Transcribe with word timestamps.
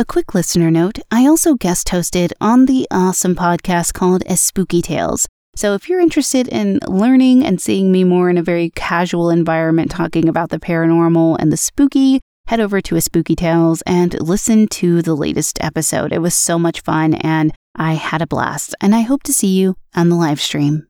A 0.00 0.04
quick 0.06 0.32
listener 0.34 0.70
note 0.70 0.98
I 1.10 1.26
also 1.26 1.56
guest 1.56 1.88
hosted 1.88 2.32
on 2.40 2.64
the 2.64 2.88
awesome 2.90 3.34
podcast 3.34 3.92
called 3.92 4.24
Espooky 4.24 4.82
Tales. 4.82 5.28
So 5.54 5.74
if 5.74 5.90
you're 5.90 6.00
interested 6.00 6.48
in 6.48 6.80
learning 6.88 7.44
and 7.44 7.60
seeing 7.60 7.92
me 7.92 8.04
more 8.04 8.30
in 8.30 8.38
a 8.38 8.42
very 8.42 8.70
casual 8.70 9.28
environment 9.28 9.90
talking 9.90 10.26
about 10.26 10.48
the 10.48 10.58
paranormal 10.58 11.36
and 11.38 11.52
the 11.52 11.58
spooky, 11.58 12.18
head 12.46 12.60
over 12.60 12.80
to 12.80 12.94
Espooky 12.94 13.36
Tales 13.36 13.82
and 13.82 14.18
listen 14.22 14.68
to 14.68 15.02
the 15.02 15.14
latest 15.14 15.62
episode. 15.62 16.14
It 16.14 16.22
was 16.22 16.34
so 16.34 16.58
much 16.58 16.80
fun 16.80 17.12
and 17.12 17.52
I 17.74 17.92
had 17.92 18.22
a 18.22 18.26
blast. 18.26 18.74
And 18.80 18.94
I 18.94 19.02
hope 19.02 19.22
to 19.24 19.34
see 19.34 19.54
you 19.54 19.76
on 19.94 20.08
the 20.08 20.16
live 20.16 20.40
stream. 20.40 20.86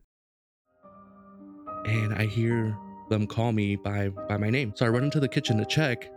And 1.83 2.13
I 2.13 2.27
hear 2.27 2.77
them 3.09 3.27
call 3.27 3.51
me 3.51 3.75
by 3.75 4.07
by 4.29 4.37
my 4.37 4.49
name. 4.49 4.71
So 4.77 4.85
I 4.85 4.89
run 4.89 5.03
into 5.03 5.19
the 5.19 5.27
kitchen 5.27 5.57
to 5.57 5.65
check 5.65 6.09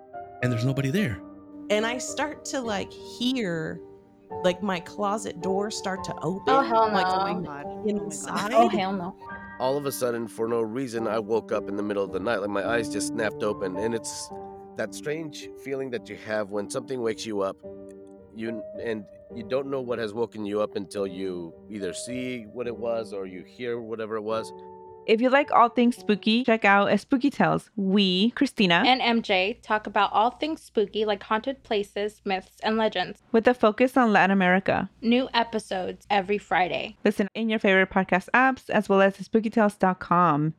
and 0.44 0.52
there's 0.52 0.64
nobody 0.64 0.92
there 0.92 1.20
and 1.70 1.86
I 1.86 1.98
start 1.98 2.44
to 2.46 2.60
like 2.60 2.92
hear 2.92 3.80
like 4.42 4.62
my 4.62 4.80
closet 4.80 5.40
door 5.40 5.70
start 5.70 6.04
to 6.04 6.14
oh, 6.22 6.36
open. 6.36 6.54
Oh 6.54 6.60
hell 6.60 6.88
no! 6.88 6.94
Like 6.94 7.66
oh, 7.66 7.84
inside. 7.86 8.52
Oh 8.52 8.68
hell 8.68 8.92
no! 8.92 9.16
All 9.58 9.76
of 9.76 9.86
a 9.86 9.92
sudden, 9.92 10.26
for 10.26 10.48
no 10.48 10.60
reason, 10.60 11.06
I 11.06 11.18
woke 11.18 11.52
up 11.52 11.68
in 11.68 11.76
the 11.76 11.82
middle 11.82 12.02
of 12.02 12.12
the 12.12 12.20
night, 12.20 12.40
like 12.40 12.50
my 12.50 12.66
eyes 12.66 12.88
just 12.88 13.08
snapped 13.08 13.42
open, 13.42 13.76
and 13.76 13.94
it's 13.94 14.28
that 14.76 14.94
strange 14.94 15.48
feeling 15.62 15.90
that 15.90 16.08
you 16.08 16.16
have 16.26 16.50
when 16.50 16.68
something 16.68 17.00
wakes 17.00 17.24
you 17.24 17.42
up, 17.42 17.56
you 18.34 18.62
and 18.82 19.04
you 19.34 19.44
don't 19.44 19.68
know 19.68 19.80
what 19.80 19.98
has 19.98 20.12
woken 20.12 20.44
you 20.44 20.60
up 20.60 20.76
until 20.76 21.06
you 21.06 21.54
either 21.70 21.92
see 21.92 22.42
what 22.52 22.66
it 22.66 22.76
was 22.76 23.12
or 23.12 23.26
you 23.26 23.44
hear 23.44 23.80
whatever 23.80 24.16
it 24.16 24.22
was, 24.22 24.52
if 25.06 25.20
you 25.20 25.30
like 25.30 25.50
all 25.52 25.68
things 25.68 25.96
spooky, 25.96 26.44
check 26.44 26.64
out 26.64 26.88
Espooky 26.88 27.32
Tales. 27.32 27.70
We, 27.76 28.30
Christina 28.30 28.82
and 28.86 29.00
MJ, 29.00 29.60
talk 29.62 29.86
about 29.86 30.12
all 30.12 30.30
things 30.30 30.62
spooky 30.62 31.04
like 31.04 31.22
haunted 31.22 31.62
places, 31.62 32.20
myths, 32.24 32.56
and 32.62 32.76
legends. 32.76 33.22
With 33.32 33.46
a 33.46 33.54
focus 33.54 33.96
on 33.96 34.12
Latin 34.12 34.30
America. 34.30 34.90
New 35.00 35.28
episodes 35.34 36.06
every 36.10 36.38
Friday. 36.38 36.96
Listen 37.04 37.28
in 37.34 37.48
your 37.48 37.58
favorite 37.58 37.90
podcast 37.90 38.28
apps 38.34 38.70
as 38.70 38.88
well 38.88 39.02
as 39.02 39.16
spookytales.com. 39.16 40.54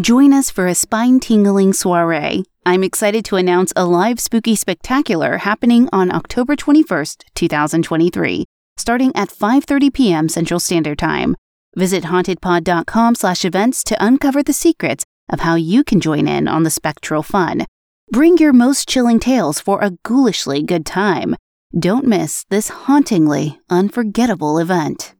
Join 0.00 0.32
us 0.32 0.50
for 0.50 0.66
a 0.66 0.74
spine 0.74 1.20
tingling 1.20 1.72
soiree. 1.72 2.44
I'm 2.66 2.82
excited 2.82 3.24
to 3.26 3.36
announce 3.36 3.72
a 3.76 3.86
live 3.86 4.18
spooky 4.18 4.56
spectacular 4.56 5.38
happening 5.38 5.88
on 5.92 6.12
October 6.12 6.56
21st, 6.56 7.24
2023, 7.34 8.44
starting 8.76 9.12
at 9.14 9.28
5:30 9.28 9.92
p.m. 9.94 10.28
Central 10.28 10.58
Standard 10.58 10.98
Time. 10.98 11.36
Visit 11.76 12.04
hauntedpod.com 12.04 13.14
slash 13.14 13.44
events 13.44 13.84
to 13.84 14.04
uncover 14.04 14.42
the 14.42 14.52
secrets 14.52 15.04
of 15.30 15.40
how 15.40 15.54
you 15.54 15.84
can 15.84 16.00
join 16.00 16.28
in 16.28 16.48
on 16.48 16.62
the 16.62 16.70
spectral 16.70 17.22
fun. 17.22 17.64
Bring 18.10 18.36
your 18.38 18.52
most 18.52 18.88
chilling 18.88 19.20
tales 19.20 19.60
for 19.60 19.80
a 19.80 19.92
ghoulishly 20.04 20.62
good 20.62 20.84
time. 20.84 21.36
Don't 21.78 22.06
miss 22.06 22.44
this 22.50 22.68
hauntingly 22.68 23.58
unforgettable 23.70 24.58
event. 24.58 25.13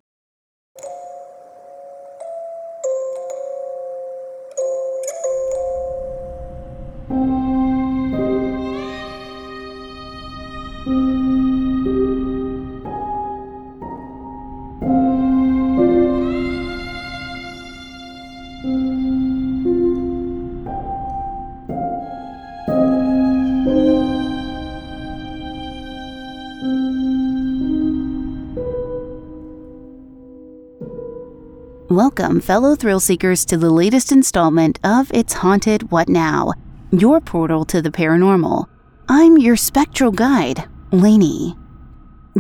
Welcome, 31.95 32.41
fellow 32.41 32.75
thrill 32.75 32.99
seekers, 32.99 33.45
to 33.45 33.57
the 33.57 33.71
latest 33.71 34.11
installment 34.11 34.81
of 34.83 35.13
It's 35.15 35.33
Haunted 35.33 35.93
What 35.93 36.09
Now? 36.09 36.53
Your 36.91 37.21
portal 37.21 37.65
to 37.67 37.81
the 37.81 37.93
paranormal. 37.93 38.67
I'm 39.09 39.39
your 39.39 39.55
spectral 39.55 40.11
guide, 40.11 40.65
Lainey. 40.91 41.55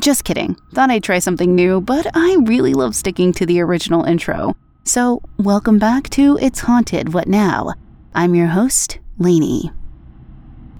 Just 0.00 0.24
kidding. 0.24 0.56
Thought 0.72 0.90
I'd 0.90 1.04
try 1.04 1.20
something 1.20 1.54
new, 1.54 1.80
but 1.80 2.04
I 2.14 2.36
really 2.40 2.74
love 2.74 2.96
sticking 2.96 3.32
to 3.34 3.46
the 3.46 3.60
original 3.60 4.02
intro. 4.02 4.56
So, 4.82 5.22
welcome 5.38 5.78
back 5.78 6.10
to 6.10 6.36
It's 6.42 6.58
Haunted 6.58 7.14
What 7.14 7.28
Now? 7.28 7.74
I'm 8.12 8.34
your 8.34 8.48
host, 8.48 8.98
Lainey. 9.18 9.70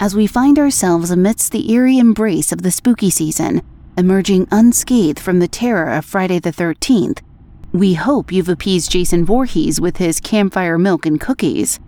As 0.01 0.17
we 0.17 0.27
find 0.27 0.59
ourselves 0.59 1.13
amidst 1.13 1.53
the 1.53 1.71
eerie 1.71 1.99
embrace 1.99 2.51
of 2.51 2.63
the 2.63 2.73
spooky 2.73 3.11
season, 3.11 3.63
emerging 3.97 4.49
unscathed 4.51 5.21
from 5.21 5.39
the 5.39 5.47
terror 5.47 5.93
of 5.93 6.05
Friday 6.05 6.41
the 6.41 6.51
13th, 6.51 7.21
we 7.75 7.95
hope 7.95 8.31
you've 8.31 8.49
appeased 8.49 8.93
Jason 8.93 9.25
Voorhees 9.25 9.81
with 9.81 9.97
his 9.97 10.21
campfire 10.21 10.79
milk 10.79 11.07
and 11.07 11.21
cookies. 11.21 11.81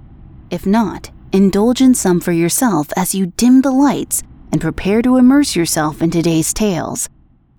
If 0.50 0.66
not, 0.66 1.12
indulge 1.30 1.80
in 1.80 1.94
some 1.94 2.19
for 2.19 2.32
yourself 2.32 2.88
as 2.97 3.14
you 3.14 3.26
dim 3.36 3.62
the 3.62 3.70
lights 3.70 4.24
and 4.50 4.60
prepare 4.60 5.00
to 5.02 5.16
immerse 5.16 5.54
yourself 5.54 6.02
in 6.02 6.10
today's 6.10 6.52
tales. 6.52 7.08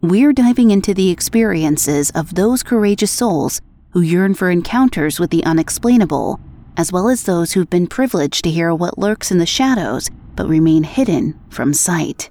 We're 0.02 0.34
diving 0.34 0.72
into 0.72 0.94
the 0.94 1.10
experiences 1.10 2.10
of 2.10 2.36
those 2.36 2.64
courageous 2.64 3.12
souls 3.12 3.62
who 3.92 4.02
yearn 4.02 4.34
for 4.34 4.52
encounters 4.52 5.22
with 5.22 5.30
the 5.30 5.46
unexplainable, 5.46 6.42
as 6.76 6.92
well 6.92 7.08
as 7.08 7.24
those 7.24 7.54
who've 7.54 7.70
been 7.70 7.88
privileged 7.88 8.44
to 8.44 8.52
hear 8.52 8.76
what 8.76 9.00
lurks 9.00 9.32
in 9.32 9.38
the 9.38 9.46
shadows 9.46 10.10
but 10.36 10.50
remain 10.50 10.84
hidden 10.84 11.40
from 11.50 11.74
sight. 11.74 12.30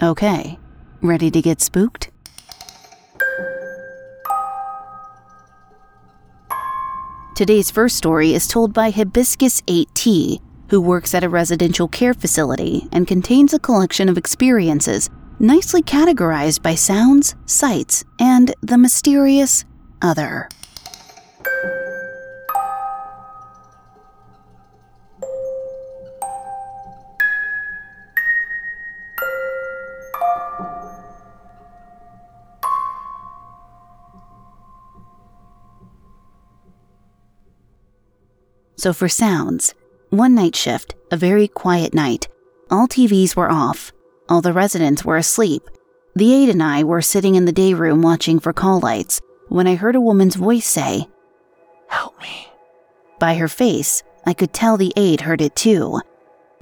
Okay, 0.00 0.56
ready 1.02 1.32
to 1.32 1.42
get 1.42 1.60
spooked? 1.60 2.12
Today's 7.34 7.68
first 7.68 7.96
story 7.96 8.32
is 8.32 8.46
told 8.46 8.72
by 8.72 8.92
Hibiscus8tea, 8.92 10.40
who 10.70 10.80
works 10.80 11.16
at 11.16 11.24
a 11.24 11.28
residential 11.28 11.88
care 11.88 12.14
facility 12.14 12.86
and 12.92 13.08
contains 13.08 13.52
a 13.52 13.58
collection 13.58 14.08
of 14.08 14.16
experiences 14.16 15.10
nicely 15.40 15.82
categorized 15.82 16.62
by 16.62 16.76
sounds, 16.76 17.34
sights, 17.44 18.04
and 18.20 18.54
the 18.60 18.78
mysterious 18.78 19.64
other. 20.00 20.48
So, 38.84 38.92
for 38.92 39.08
sounds, 39.08 39.74
one 40.10 40.34
night 40.34 40.54
shift, 40.54 40.94
a 41.10 41.16
very 41.16 41.48
quiet 41.48 41.94
night. 41.94 42.28
All 42.70 42.86
TVs 42.86 43.34
were 43.34 43.50
off. 43.50 43.94
All 44.28 44.42
the 44.42 44.52
residents 44.52 45.06
were 45.06 45.16
asleep. 45.16 45.62
The 46.14 46.34
aide 46.34 46.50
and 46.50 46.62
I 46.62 46.84
were 46.84 47.00
sitting 47.00 47.34
in 47.34 47.46
the 47.46 47.50
day 47.50 47.72
room 47.72 48.02
watching 48.02 48.38
for 48.38 48.52
call 48.52 48.80
lights 48.80 49.22
when 49.48 49.66
I 49.66 49.74
heard 49.74 49.96
a 49.96 50.02
woman's 50.02 50.34
voice 50.34 50.66
say, 50.66 51.08
Help 51.88 52.20
me. 52.20 52.48
By 53.18 53.36
her 53.36 53.48
face, 53.48 54.02
I 54.26 54.34
could 54.34 54.52
tell 54.52 54.76
the 54.76 54.92
aide 54.96 55.22
heard 55.22 55.40
it 55.40 55.56
too. 55.56 56.02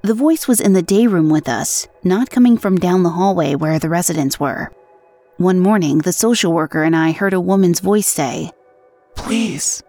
The 0.03 0.15
voice 0.15 0.47
was 0.47 0.61
in 0.61 0.75
the 0.75 0.81
day 0.81 1.09
room 1.09 1.29
with 1.29 1.49
us, 1.49 1.89
not 2.05 2.31
coming 2.31 2.57
from 2.57 2.77
down 2.77 3.03
the 3.03 3.11
hallway 3.11 3.57
where 3.57 3.81
the 3.81 3.89
residents 3.89 4.39
were. 4.39 4.71
One 5.39 5.59
morning, 5.59 5.99
the 5.99 6.13
social 6.13 6.53
worker 6.53 6.85
and 6.85 6.95
I 6.95 7.11
heard 7.11 7.33
a 7.33 7.41
woman's 7.41 7.81
voice 7.81 8.07
say, 8.07 8.53
Please, 9.17 9.83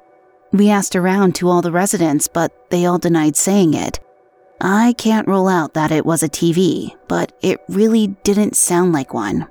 we 0.53 0.69
asked 0.69 0.95
around 0.95 1.35
to 1.35 1.49
all 1.49 1.61
the 1.61 1.71
residents, 1.71 2.27
but 2.27 2.69
they 2.69 2.85
all 2.85 2.99
denied 2.99 3.35
saying 3.35 3.73
it. 3.73 3.99
I 4.61 4.93
can't 4.93 5.27
rule 5.27 5.47
out 5.47 5.73
that 5.73 5.91
it 5.91 6.05
was 6.05 6.23
a 6.23 6.29
TV, 6.29 6.95
but 7.07 7.37
it 7.41 7.59
really 7.67 8.07
didn't 8.23 8.55
sound 8.55 8.93
like 8.93 9.13
one. 9.13 9.47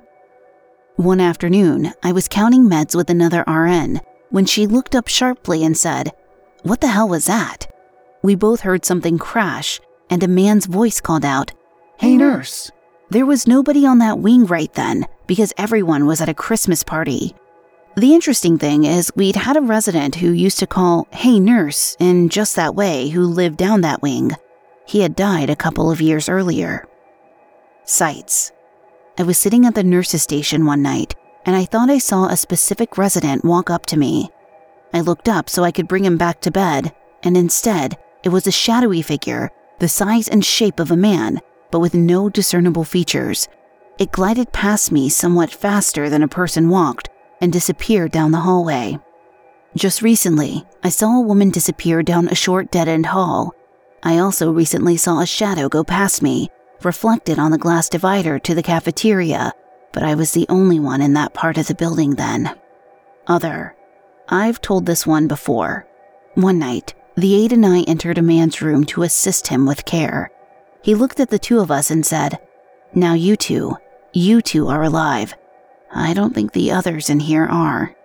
One 0.95 1.19
afternoon, 1.19 1.93
I 2.01 2.13
was 2.13 2.27
counting 2.27 2.69
meds 2.69 2.95
with 2.95 3.09
another 3.09 3.43
RN 3.45 3.99
when 4.29 4.45
she 4.45 4.65
looked 4.65 4.95
up 4.95 5.07
sharply 5.07 5.63
and 5.63 5.77
said, 5.77 6.11
What 6.63 6.81
the 6.81 6.87
hell 6.87 7.09
was 7.09 7.25
that? 7.25 7.67
We 8.23 8.35
both 8.35 8.61
heard 8.61 8.85
something 8.85 9.17
crash, 9.17 9.79
and 10.09 10.23
a 10.23 10.27
man's 10.27 10.65
voice 10.65 11.01
called 11.01 11.25
out, 11.25 11.51
Hey, 11.97 12.15
nurse. 12.15 12.71
There 13.09 13.25
was 13.25 13.45
nobody 13.45 13.85
on 13.85 13.99
that 13.99 14.19
wing 14.19 14.45
right 14.45 14.73
then 14.73 15.05
because 15.27 15.53
everyone 15.57 16.05
was 16.05 16.21
at 16.21 16.29
a 16.29 16.33
Christmas 16.33 16.83
party. 16.83 17.35
The 17.95 18.15
interesting 18.15 18.57
thing 18.57 18.85
is, 18.85 19.11
we'd 19.15 19.35
had 19.35 19.55
a 19.55 19.61
resident 19.61 20.15
who 20.15 20.31
used 20.31 20.57
to 20.59 20.67
call, 20.67 21.07
Hey 21.11 21.39
nurse, 21.39 21.95
in 21.99 22.27
just 22.29 22.55
that 22.55 22.73
way, 22.73 23.09
who 23.09 23.21
lived 23.23 23.57
down 23.57 23.81
that 23.81 24.01
wing. 24.01 24.31
He 24.87 25.01
had 25.01 25.15
died 25.15 25.51
a 25.51 25.55
couple 25.55 25.91
of 25.91 26.01
years 26.01 26.27
earlier. 26.27 26.87
Sights. 27.83 28.51
I 29.19 29.23
was 29.23 29.37
sitting 29.37 29.67
at 29.67 29.75
the 29.75 29.83
nurse's 29.83 30.23
station 30.23 30.65
one 30.65 30.81
night, 30.81 31.13
and 31.45 31.55
I 31.55 31.65
thought 31.65 31.91
I 31.91 31.99
saw 31.99 32.25
a 32.25 32.35
specific 32.35 32.97
resident 32.97 33.45
walk 33.45 33.69
up 33.69 33.85
to 33.87 33.99
me. 33.99 34.31
I 34.91 35.01
looked 35.01 35.29
up 35.29 35.47
so 35.47 35.63
I 35.63 35.71
could 35.71 35.87
bring 35.87 36.03
him 36.03 36.17
back 36.17 36.41
to 36.41 36.51
bed, 36.51 36.95
and 37.21 37.37
instead, 37.37 37.99
it 38.23 38.29
was 38.29 38.47
a 38.47 38.51
shadowy 38.51 39.03
figure, 39.03 39.51
the 39.77 39.87
size 39.87 40.27
and 40.27 40.43
shape 40.43 40.79
of 40.79 40.89
a 40.89 40.97
man, 40.97 41.41
but 41.69 41.79
with 41.79 41.93
no 41.93 42.27
discernible 42.27 42.85
features. 42.85 43.47
It 43.99 44.11
glided 44.11 44.51
past 44.51 44.91
me 44.91 45.09
somewhat 45.09 45.51
faster 45.51 46.09
than 46.09 46.23
a 46.23 46.27
person 46.27 46.69
walked 46.69 47.09
and 47.41 47.51
disappeared 47.51 48.11
down 48.11 48.31
the 48.31 48.39
hallway. 48.39 48.97
Just 49.75 50.01
recently, 50.01 50.65
I 50.83 50.89
saw 50.89 51.17
a 51.17 51.21
woman 51.21 51.49
disappear 51.49 52.03
down 52.03 52.27
a 52.27 52.35
short 52.35 52.71
dead 52.71 52.87
end 52.87 53.07
hall. 53.07 53.53
I 54.03 54.19
also 54.19 54.51
recently 54.51 54.97
saw 54.97 55.19
a 55.19 55.25
shadow 55.25 55.67
go 55.67 55.83
past 55.83 56.21
me, 56.21 56.49
reflected 56.83 57.39
on 57.39 57.51
the 57.51 57.57
glass 57.57 57.89
divider 57.89 58.37
to 58.39 58.53
the 58.53 58.63
cafeteria, 58.63 59.53
but 59.91 60.03
I 60.03 60.15
was 60.15 60.31
the 60.31 60.45
only 60.49 60.79
one 60.79 61.01
in 61.01 61.13
that 61.13 61.33
part 61.33 61.57
of 61.57 61.67
the 61.67 61.75
building 61.75 62.15
then. 62.15 62.55
Other. 63.27 63.75
I've 64.27 64.61
told 64.61 64.85
this 64.85 65.05
one 65.05 65.27
before. 65.27 65.87
One 66.35 66.59
night, 66.59 66.93
the 67.15 67.35
aide 67.35 67.53
and 67.53 67.65
I 67.65 67.81
entered 67.81 68.17
a 68.17 68.21
man's 68.21 68.61
room 68.61 68.85
to 68.85 69.03
assist 69.03 69.47
him 69.47 69.65
with 69.65 69.85
care. 69.85 70.31
He 70.81 70.95
looked 70.95 71.19
at 71.19 71.29
the 71.29 71.39
two 71.39 71.59
of 71.59 71.71
us 71.71 71.91
and 71.91 72.05
said, 72.05 72.39
Now 72.93 73.13
you 73.13 73.35
two, 73.35 73.77
you 74.11 74.41
two 74.41 74.67
are 74.67 74.83
alive. 74.83 75.33
I 75.93 76.13
don't 76.13 76.33
think 76.33 76.51
the 76.51 76.71
others 76.71 77.09
in 77.09 77.19
here 77.19 77.45
are. 77.45 77.95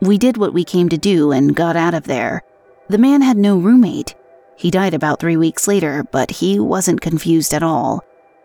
We 0.00 0.18
did 0.18 0.36
what 0.36 0.54
we 0.54 0.64
came 0.64 0.88
to 0.90 0.96
do 0.98 1.32
and 1.32 1.56
got 1.56 1.76
out 1.76 1.94
of 1.94 2.04
there. 2.04 2.42
The 2.88 2.98
man 2.98 3.22
had 3.22 3.36
no 3.36 3.58
roommate. 3.58 4.14
He 4.56 4.70
died 4.70 4.94
about 4.94 5.20
three 5.20 5.36
weeks 5.36 5.66
later, 5.68 6.04
but 6.10 6.30
he 6.30 6.58
wasn't 6.58 7.00
confused 7.00 7.52
at 7.52 7.62
all. 7.62 8.04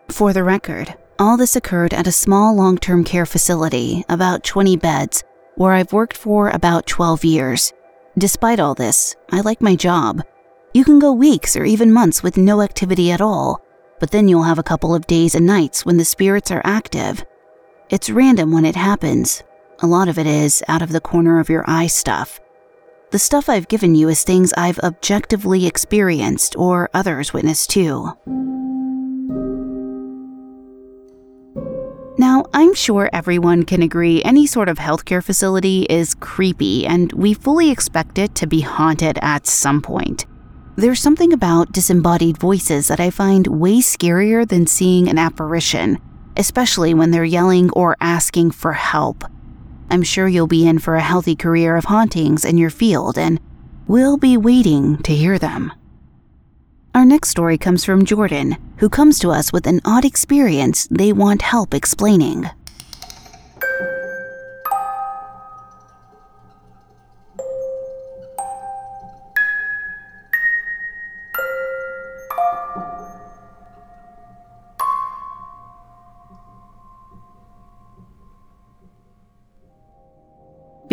For 0.10 0.34
the 0.34 0.44
record, 0.44 0.96
all 1.20 1.38
this 1.38 1.56
occurred 1.56 1.94
at 1.94 2.08
a 2.08 2.12
small 2.12 2.56
long 2.56 2.78
term 2.78 3.04
care 3.04 3.26
facility, 3.26 4.04
about 4.10 4.44
20 4.44 4.76
beds, 4.78 5.24
where 5.56 5.74
I've 5.74 5.94
worked 5.94 6.18
for 6.18 6.50
about 6.50 6.88
12 6.88 7.24
years. 7.24 7.74
Despite 8.18 8.60
all 8.60 8.76
this, 8.76 9.16
I 9.32 9.42
like 9.42 9.62
my 9.62 9.76
job. 9.76 10.24
You 10.74 10.84
can 10.84 10.98
go 10.98 11.14
weeks 11.14 11.56
or 11.56 11.66
even 11.66 11.94
months 11.94 12.24
with 12.24 12.38
no 12.38 12.62
activity 12.62 13.12
at 13.12 13.22
all, 13.22 13.64
but 14.00 14.12
then 14.12 14.28
you'll 14.28 14.44
have 14.44 14.60
a 14.60 14.64
couple 14.64 14.96
of 14.96 15.08
days 15.08 15.36
and 15.36 15.46
nights 15.46 15.86
when 15.86 15.98
the 15.98 16.06
spirits 16.06 16.50
are 16.52 16.62
active. 16.64 17.24
It's 17.90 18.10
random 18.10 18.52
when 18.52 18.66
it 18.66 18.76
happens, 18.76 19.44
a 19.80 19.88
lot 19.88 20.08
of 20.08 20.18
it 20.18 20.26
is 20.26 20.64
out 20.68 20.82
of 20.82 20.92
the 20.92 21.02
corner 21.02 21.40
of 21.40 21.50
your 21.50 21.66
eye 21.68 21.88
stuff. 21.88 22.40
The 23.12 23.20
stuff 23.20 23.50
I've 23.50 23.68
given 23.68 23.94
you 23.94 24.08
is 24.08 24.24
things 24.24 24.54
I've 24.54 24.80
objectively 24.80 25.68
experienced 25.68 26.56
or 26.56 26.90
others 26.94 27.34
witnessed 27.34 27.70
too. 27.70 28.14
Now, 32.18 32.46
I'm 32.54 32.74
sure 32.74 33.10
everyone 33.12 33.64
can 33.64 33.82
agree 33.82 34.24
any 34.24 34.48
sort 34.48 34.70
of 34.70 34.78
healthcare 34.78 35.24
facility 35.24 35.86
is 35.90 36.16
creepy, 36.16 36.86
and 36.86 37.12
we 37.12 37.34
fully 37.34 37.70
expect 37.70 38.18
it 38.18 38.34
to 38.36 38.48
be 38.48 38.62
haunted 38.62 39.20
at 39.22 39.46
some 39.46 39.82
point. 39.82 40.26
There's 40.78 41.02
something 41.02 41.34
about 41.34 41.74
disembodied 41.74 42.38
voices 42.38 42.88
that 42.88 43.00
I 43.00 43.10
find 43.10 43.46
way 43.48 43.80
scarier 43.80 44.48
than 44.48 44.68
seeing 44.68 45.10
an 45.10 45.18
apparition, 45.20 46.00
especially 46.38 46.94
when 46.94 47.12
they're 47.12 47.24
yelling 47.24 47.70
or 47.72 47.98
asking 48.00 48.52
for 48.52 48.74
help. 48.74 49.24
I'm 49.90 50.04
sure 50.04 50.28
you'll 50.28 50.48
be 50.48 50.68
in 50.68 50.80
for 50.80 50.96
a 50.96 51.02
healthy 51.02 51.36
career 51.36 51.76
of 51.76 51.86
hauntings 51.86 52.46
in 52.46 52.58
your 52.58 52.70
field, 52.70 53.18
and 53.18 53.40
we'll 53.88 54.18
be 54.18 54.38
waiting 54.38 54.98
to 55.04 55.14
hear 55.14 55.38
them. 55.38 55.72
Our 56.96 57.06
next 57.06 57.30
story 57.30 57.58
comes 57.58 57.84
from 57.84 58.06
Jordan, 58.06 58.58
who 58.78 58.90
comes 58.90 59.20
to 59.20 59.32
us 59.32 59.52
with 59.52 59.68
an 59.68 59.82
odd 59.84 60.06
experience 60.06 60.88
they 60.92 61.12
want 61.12 61.42
help 61.42 61.74
explaining. 61.74 62.50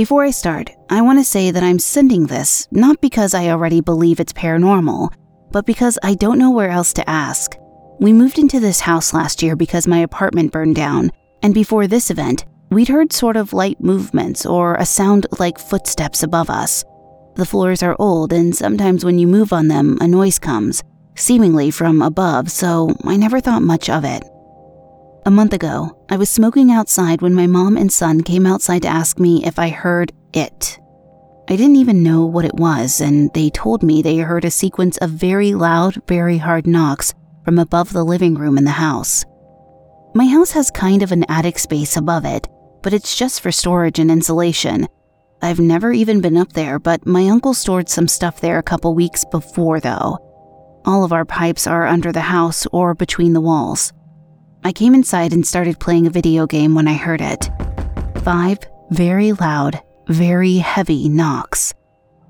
Before 0.00 0.24
I 0.24 0.30
start, 0.30 0.70
I 0.88 1.02
want 1.02 1.18
to 1.18 1.24
say 1.24 1.50
that 1.50 1.62
I'm 1.62 1.78
sending 1.78 2.26
this 2.26 2.66
not 2.70 3.02
because 3.02 3.34
I 3.34 3.50
already 3.50 3.82
believe 3.82 4.18
it's 4.18 4.32
paranormal, 4.32 5.12
but 5.52 5.66
because 5.66 5.98
I 6.02 6.14
don't 6.14 6.38
know 6.38 6.50
where 6.50 6.70
else 6.70 6.94
to 6.94 7.10
ask. 7.10 7.54
We 7.98 8.14
moved 8.14 8.38
into 8.38 8.60
this 8.60 8.80
house 8.80 9.12
last 9.12 9.42
year 9.42 9.56
because 9.56 9.86
my 9.86 9.98
apartment 9.98 10.52
burned 10.52 10.74
down, 10.74 11.10
and 11.42 11.52
before 11.52 11.86
this 11.86 12.10
event, 12.10 12.46
we'd 12.70 12.88
heard 12.88 13.12
sort 13.12 13.36
of 13.36 13.52
light 13.52 13.78
movements 13.82 14.46
or 14.46 14.76
a 14.76 14.86
sound 14.86 15.26
like 15.38 15.58
footsteps 15.58 16.22
above 16.22 16.48
us. 16.48 16.82
The 17.34 17.44
floors 17.44 17.82
are 17.82 17.96
old, 17.98 18.32
and 18.32 18.56
sometimes 18.56 19.04
when 19.04 19.18
you 19.18 19.26
move 19.26 19.52
on 19.52 19.68
them, 19.68 19.98
a 20.00 20.08
noise 20.08 20.38
comes, 20.38 20.82
seemingly 21.14 21.70
from 21.70 22.00
above, 22.00 22.50
so 22.50 22.96
I 23.04 23.18
never 23.18 23.38
thought 23.38 23.60
much 23.60 23.90
of 23.90 24.06
it. 24.06 24.24
A 25.26 25.30
month 25.30 25.52
ago, 25.52 26.06
I 26.08 26.16
was 26.16 26.30
smoking 26.30 26.70
outside 26.70 27.20
when 27.20 27.34
my 27.34 27.46
mom 27.46 27.76
and 27.76 27.92
son 27.92 28.22
came 28.22 28.46
outside 28.46 28.82
to 28.82 28.88
ask 28.88 29.18
me 29.18 29.44
if 29.44 29.58
I 29.58 29.68
heard 29.68 30.12
it. 30.32 30.78
I 31.50 31.56
didn't 31.56 31.76
even 31.76 32.02
know 32.02 32.24
what 32.24 32.46
it 32.46 32.54
was, 32.54 33.02
and 33.02 33.30
they 33.34 33.50
told 33.50 33.82
me 33.82 34.00
they 34.00 34.16
heard 34.16 34.46
a 34.46 34.50
sequence 34.50 34.96
of 34.98 35.10
very 35.10 35.52
loud, 35.52 36.00
very 36.08 36.38
hard 36.38 36.66
knocks 36.66 37.12
from 37.44 37.58
above 37.58 37.92
the 37.92 38.04
living 38.04 38.34
room 38.34 38.56
in 38.56 38.64
the 38.64 38.70
house. 38.70 39.24
My 40.14 40.26
house 40.26 40.52
has 40.52 40.70
kind 40.70 41.02
of 41.02 41.12
an 41.12 41.26
attic 41.28 41.58
space 41.58 41.98
above 41.98 42.24
it, 42.24 42.48
but 42.82 42.94
it's 42.94 43.14
just 43.14 43.42
for 43.42 43.52
storage 43.52 43.98
and 43.98 44.10
insulation. 44.10 44.88
I've 45.42 45.60
never 45.60 45.92
even 45.92 46.22
been 46.22 46.38
up 46.38 46.54
there, 46.54 46.78
but 46.78 47.06
my 47.06 47.28
uncle 47.28 47.52
stored 47.52 47.90
some 47.90 48.08
stuff 48.08 48.40
there 48.40 48.58
a 48.58 48.62
couple 48.62 48.94
weeks 48.94 49.24
before, 49.30 49.80
though. 49.80 50.18
All 50.86 51.04
of 51.04 51.12
our 51.12 51.26
pipes 51.26 51.66
are 51.66 51.86
under 51.86 52.10
the 52.10 52.20
house 52.20 52.66
or 52.72 52.94
between 52.94 53.34
the 53.34 53.40
walls. 53.40 53.92
I 54.62 54.72
came 54.72 54.94
inside 54.94 55.32
and 55.32 55.46
started 55.46 55.80
playing 55.80 56.06
a 56.06 56.10
video 56.10 56.46
game 56.46 56.74
when 56.74 56.86
I 56.86 56.94
heard 56.94 57.20
it. 57.22 57.50
Five 58.22 58.58
very 58.90 59.32
loud, 59.32 59.80
very 60.08 60.56
heavy 60.56 61.08
knocks. 61.08 61.72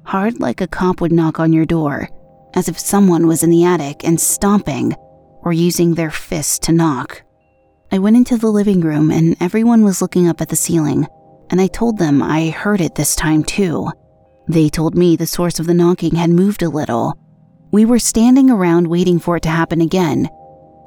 Hard 0.05 0.41
like 0.41 0.61
a 0.61 0.69
cop 0.69 1.00
would 1.00 1.11
knock 1.11 1.41
on 1.41 1.53
your 1.53 1.65
door, 1.65 2.09
as 2.55 2.69
if 2.69 2.79
someone 2.79 3.27
was 3.27 3.43
in 3.43 3.50
the 3.50 3.65
attic 3.65 4.05
and 4.05 4.21
stomping 4.21 4.94
or 5.43 5.53
using 5.53 5.94
their 5.94 6.11
fists 6.11 6.59
to 6.61 6.73
knock. 6.73 7.23
I 7.91 7.99
went 7.99 8.17
into 8.17 8.37
the 8.37 8.50
living 8.50 8.81
room 8.81 9.11
and 9.11 9.37
everyone 9.41 9.82
was 9.82 10.03
looking 10.03 10.29
up 10.29 10.41
at 10.41 10.50
the 10.50 10.56
ceiling, 10.56 11.06
and 11.50 11.61
I 11.61 11.67
told 11.67 11.99
them 11.99 12.23
I 12.23 12.50
heard 12.50 12.81
it 12.81 12.94
this 12.94 13.17
time 13.17 13.43
too. 13.43 13.91
They 14.47 14.69
told 14.69 14.94
me 14.94 15.17
the 15.17 15.27
source 15.27 15.59
of 15.59 15.67
the 15.67 15.75
knocking 15.75 16.15
had 16.15 16.31
moved 16.31 16.62
a 16.62 16.69
little. 16.69 17.19
We 17.73 17.85
were 17.85 17.99
standing 17.99 18.50
around 18.50 18.87
waiting 18.87 19.19
for 19.19 19.37
it 19.37 19.43
to 19.44 19.49
happen 19.49 19.81
again 19.81 20.29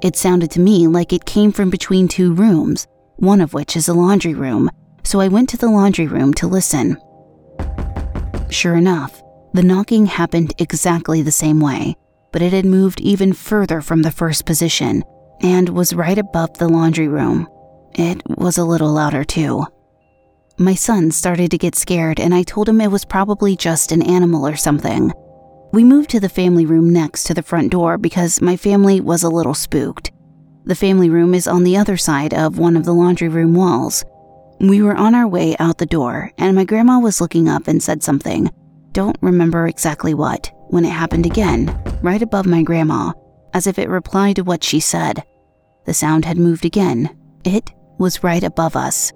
it 0.03 0.17
sounded 0.17 0.51
to 0.51 0.59
me 0.59 0.87
like 0.87 1.13
it 1.13 1.25
came 1.25 1.51
from 1.51 1.69
between 1.69 2.07
two 2.07 2.33
rooms, 2.33 2.85
one 3.15 3.39
of 3.39 3.53
which 3.53 3.77
is 3.77 3.87
a 3.87 3.93
laundry 3.93 4.33
room, 4.33 4.69
so 5.03 5.21
I 5.21 5.29
went 5.29 5.49
to 5.49 5.57
the 5.57 5.69
laundry 5.69 6.07
room 6.07 6.33
to 6.35 6.47
listen. 6.47 6.97
Sure 8.49 8.75
enough, 8.75 9.21
the 9.53 9.63
knocking 9.63 10.05
happened 10.05 10.53
exactly 10.59 11.21
the 11.21 11.31
same 11.31 11.59
way, 11.59 11.95
but 12.31 12.41
it 12.41 12.51
had 12.51 12.65
moved 12.65 12.99
even 12.99 13.31
further 13.31 13.81
from 13.81 14.01
the 14.01 14.11
first 14.11 14.45
position 14.45 15.03
and 15.41 15.69
was 15.69 15.95
right 15.95 16.17
above 16.17 16.57
the 16.57 16.67
laundry 16.67 17.07
room. 17.07 17.47
It 17.93 18.21
was 18.37 18.57
a 18.57 18.65
little 18.65 18.91
louder 18.91 19.23
too. 19.23 19.65
My 20.57 20.75
son 20.75 21.11
started 21.11 21.49
to 21.51 21.57
get 21.57 21.75
scared, 21.75 22.19
and 22.19 22.33
I 22.33 22.43
told 22.43 22.69
him 22.69 22.81
it 22.81 22.91
was 22.91 23.05
probably 23.05 23.55
just 23.55 23.91
an 23.91 24.01
animal 24.01 24.45
or 24.45 24.55
something. 24.55 25.11
We 25.73 25.83
moved 25.83 26.11
to 26.11 26.19
the 26.19 26.29
family 26.29 26.67
room 26.67 26.91
next 26.91 27.23
to 27.23 27.33
the 27.33 27.41
front 27.41 27.71
door 27.71 27.97
because 27.97 28.43
my 28.43 28.55
family 28.55 29.01
was 29.01 29.23
a 29.23 29.29
little 29.29 29.55
spooked. 29.55 30.11
The 30.65 30.75
family 30.75 31.09
room 31.09 31.33
is 31.33 31.47
on 31.47 31.63
the 31.63 31.77
other 31.77 31.97
side 31.97 32.31
of 32.31 32.59
one 32.59 32.77
of 32.77 32.85
the 32.85 32.93
laundry 32.93 33.27
room 33.27 33.55
walls. 33.55 34.05
We 34.59 34.83
were 34.83 34.95
on 34.95 35.15
our 35.15 35.27
way 35.27 35.55
out 35.57 35.79
the 35.79 35.87
door, 35.87 36.31
and 36.37 36.55
my 36.55 36.63
grandma 36.63 36.99
was 36.99 37.19
looking 37.19 37.49
up 37.49 37.67
and 37.67 37.81
said 37.81 38.03
something. 38.03 38.51
Don't 38.91 39.17
remember 39.21 39.65
exactly 39.65 40.13
what, 40.13 40.51
when 40.67 40.85
it 40.85 40.91
happened 40.91 41.25
again, 41.25 41.75
right 42.03 42.21
above 42.21 42.45
my 42.45 42.61
grandma, 42.61 43.11
as 43.55 43.65
if 43.65 43.79
it 43.79 43.89
replied 43.89 44.35
to 44.35 44.43
what 44.43 44.63
she 44.63 44.79
said. 44.79 45.23
The 45.85 45.93
sound 45.95 46.23
had 46.25 46.37
moved 46.37 46.65
again. 46.65 47.17
It 47.45 47.71
was 47.97 48.23
right 48.23 48.43
above 48.43 48.75
us. 48.75 49.11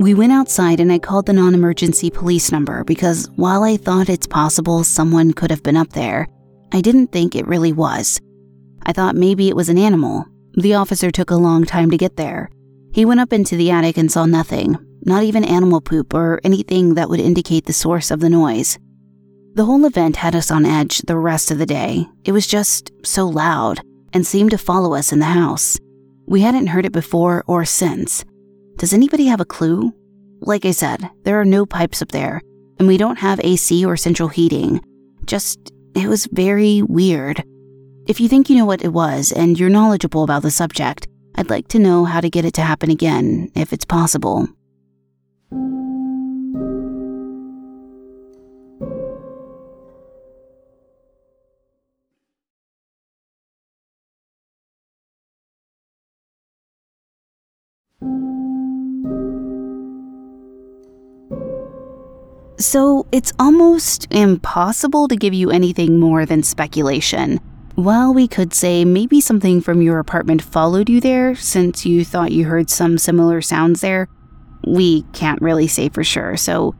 We 0.00 0.14
went 0.14 0.30
outside 0.30 0.78
and 0.78 0.92
I 0.92 1.00
called 1.00 1.26
the 1.26 1.32
non 1.32 1.54
emergency 1.54 2.08
police 2.08 2.52
number 2.52 2.84
because 2.84 3.28
while 3.34 3.64
I 3.64 3.76
thought 3.76 4.08
it's 4.08 4.28
possible 4.28 4.84
someone 4.84 5.32
could 5.32 5.50
have 5.50 5.64
been 5.64 5.76
up 5.76 5.92
there, 5.92 6.28
I 6.72 6.80
didn't 6.80 7.08
think 7.08 7.34
it 7.34 7.48
really 7.48 7.72
was. 7.72 8.20
I 8.84 8.92
thought 8.92 9.16
maybe 9.16 9.48
it 9.48 9.56
was 9.56 9.68
an 9.68 9.78
animal. 9.78 10.24
The 10.54 10.74
officer 10.74 11.10
took 11.10 11.30
a 11.30 11.36
long 11.36 11.64
time 11.64 11.90
to 11.90 11.96
get 11.96 12.16
there. 12.16 12.48
He 12.92 13.04
went 13.04 13.18
up 13.18 13.32
into 13.32 13.56
the 13.56 13.72
attic 13.72 13.98
and 13.98 14.10
saw 14.10 14.24
nothing, 14.24 14.76
not 15.02 15.24
even 15.24 15.42
animal 15.42 15.80
poop 15.80 16.14
or 16.14 16.40
anything 16.44 16.94
that 16.94 17.08
would 17.08 17.20
indicate 17.20 17.66
the 17.66 17.72
source 17.72 18.12
of 18.12 18.20
the 18.20 18.30
noise. 18.30 18.78
The 19.54 19.64
whole 19.64 19.84
event 19.84 20.14
had 20.14 20.36
us 20.36 20.52
on 20.52 20.64
edge 20.64 20.98
the 21.02 21.16
rest 21.16 21.50
of 21.50 21.58
the 21.58 21.66
day. 21.66 22.06
It 22.24 22.30
was 22.30 22.46
just 22.46 22.92
so 23.04 23.26
loud 23.26 23.80
and 24.12 24.24
seemed 24.24 24.52
to 24.52 24.58
follow 24.58 24.94
us 24.94 25.12
in 25.12 25.18
the 25.18 25.24
house. 25.24 25.76
We 26.26 26.42
hadn't 26.42 26.68
heard 26.68 26.86
it 26.86 26.92
before 26.92 27.42
or 27.48 27.64
since. 27.64 28.24
Does 28.78 28.92
anybody 28.92 29.26
have 29.26 29.40
a 29.40 29.44
clue? 29.44 29.92
Like 30.40 30.64
I 30.64 30.70
said, 30.70 31.10
there 31.24 31.40
are 31.40 31.44
no 31.44 31.66
pipes 31.66 32.00
up 32.00 32.12
there, 32.12 32.40
and 32.78 32.86
we 32.86 32.96
don't 32.96 33.18
have 33.18 33.40
AC 33.42 33.84
or 33.84 33.96
central 33.96 34.28
heating. 34.28 34.80
Just, 35.24 35.72
it 35.96 36.06
was 36.06 36.26
very 36.26 36.82
weird. 36.82 37.42
If 38.06 38.20
you 38.20 38.28
think 38.28 38.48
you 38.48 38.56
know 38.56 38.66
what 38.66 38.84
it 38.84 38.92
was 38.92 39.32
and 39.32 39.58
you're 39.58 39.68
knowledgeable 39.68 40.22
about 40.22 40.42
the 40.42 40.52
subject, 40.52 41.08
I'd 41.34 41.50
like 41.50 41.66
to 41.68 41.80
know 41.80 42.04
how 42.04 42.20
to 42.20 42.30
get 42.30 42.44
it 42.44 42.54
to 42.54 42.62
happen 42.62 42.88
again, 42.88 43.50
if 43.56 43.72
it's 43.72 43.84
possible. 43.84 44.46
So 62.68 63.06
it's 63.12 63.32
almost 63.38 64.12
impossible 64.12 65.08
to 65.08 65.16
give 65.16 65.32
you 65.32 65.50
anything 65.50 65.98
more 65.98 66.26
than 66.26 66.42
speculation. 66.42 67.38
While 67.76 68.12
we 68.12 68.28
could 68.28 68.52
say 68.52 68.84
maybe 68.84 69.22
something 69.22 69.62
from 69.62 69.80
your 69.80 69.98
apartment 69.98 70.42
followed 70.42 70.90
you 70.90 71.00
there 71.00 71.34
since 71.34 71.86
you 71.86 72.04
thought 72.04 72.30
you 72.30 72.44
heard 72.44 72.68
some 72.68 72.98
similar 72.98 73.40
sounds 73.40 73.80
there, 73.80 74.06
we 74.66 75.00
can't 75.14 75.40
really 75.40 75.66
say 75.66 75.88
for 75.88 76.04
sure. 76.04 76.36
So 76.36 76.74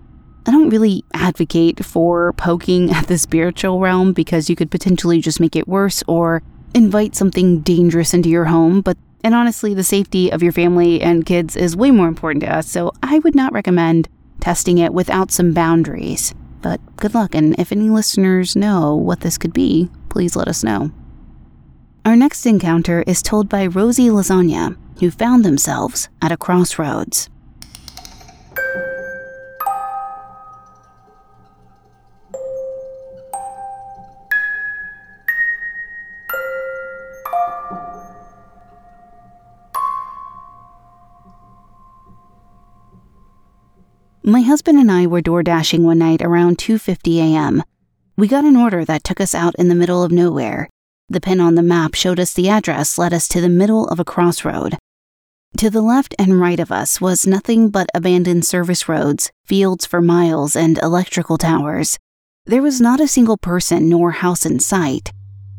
I 0.47 0.50
don't 0.50 0.68
really 0.68 1.07
advocate 1.14 1.83
for 1.83 2.35
poking 2.35 2.90
at 2.90 3.07
the 3.07 3.16
spiritual 3.16 3.80
realm 3.80 4.12
because 4.12 4.50
you 4.50 4.57
could 4.57 4.71
potentially 4.71 5.23
just 5.23 5.40
make 5.40 5.57
it 5.57 5.66
worse 5.66 6.04
or 6.07 6.42
invite 6.75 7.16
something 7.16 7.61
dangerous 7.61 8.12
into 8.12 8.28
your 8.28 8.45
home. 8.45 8.83
But 8.83 8.99
and 9.25 9.35
honestly, 9.35 9.73
the 9.73 9.83
safety 9.83 10.30
of 10.30 10.42
your 10.42 10.52
family 10.52 11.00
and 11.00 11.25
kids 11.25 11.57
is 11.57 11.75
way 11.75 11.90
more 11.90 12.09
important 12.09 12.42
to 12.45 12.54
us, 12.54 12.71
so 12.71 12.92
I 13.02 13.21
would 13.21 13.35
not 13.35 13.54
recommend 13.54 14.11
testing 14.40 14.78
it 14.78 14.92
without 14.92 15.30
some 15.30 15.52
boundaries. 15.52 16.35
But 16.61 16.80
good 16.97 17.14
luck, 17.14 17.35
and 17.35 17.59
if 17.59 17.73
any 17.73 17.88
listeners 17.88 18.57
know 18.57 18.95
what 18.95 19.21
this 19.21 19.38
could 19.38 19.52
be, 19.52 19.90
please 20.09 20.35
let 20.35 20.49
us 20.49 20.64
know. 20.64 20.90
Our 22.04 22.16
next 22.16 22.47
encounter 22.47 23.04
is 23.07 23.23
told 23.23 23.49
by 23.49 23.66
Rosie 23.66 24.09
Lasagna, 24.09 24.76
who 25.00 25.11
found 25.11 25.45
themselves 25.45 26.09
at 26.23 26.33
a 26.33 26.37
crossroads. 26.37 27.28
My 44.28 44.42
husband 44.42 44.78
and 44.78 44.92
I 44.92 45.06
were 45.06 45.23
door 45.23 45.42
dashing 45.42 45.85
one 45.85 46.00
night 46.00 46.20
around 46.20 46.58
2:50 46.58 47.16
a.m. 47.16 47.62
We 48.14 48.28
got 48.28 48.44
an 48.44 48.56
order 48.56 48.85
that 48.85 49.02
took 49.02 49.23
us 49.23 49.35
out 49.35 49.54
in 49.54 49.68
the 49.68 49.75
middle 49.75 50.04
of 50.04 50.12
nowhere. 50.12 50.68
The 51.08 51.18
pin 51.18 51.40
on 51.40 51.54
the 51.54 51.62
map 51.62 51.94
showed 51.94 52.20
us 52.20 52.35
the 52.35 52.50
address 52.50 52.99
led 52.99 53.14
us 53.14 53.26
to 53.28 53.40
the 53.40 53.49
middle 53.49 53.88
of 53.88 53.99
a 53.99 54.04
crossroad. 54.04 54.76
To 55.56 55.70
the 55.70 55.80
left 55.80 56.14
and 56.18 56.38
right 56.38 56.61
of 56.61 56.70
us 56.70 57.00
was 57.00 57.26
nothing 57.26 57.70
but 57.70 57.88
abandoned 57.94 58.44
service 58.44 58.87
roads, 58.87 59.30
fields 59.47 59.87
for 59.87 60.02
miles, 60.02 60.54
and 60.54 60.76
electrical 60.76 61.38
towers. 61.38 61.97
There 62.44 62.61
was 62.61 62.82
not 62.82 63.00
a 63.00 63.08
single 63.08 63.38
person 63.38 63.88
nor 63.88 64.11
house 64.11 64.44
in 64.44 64.61
sight. 64.61 65.11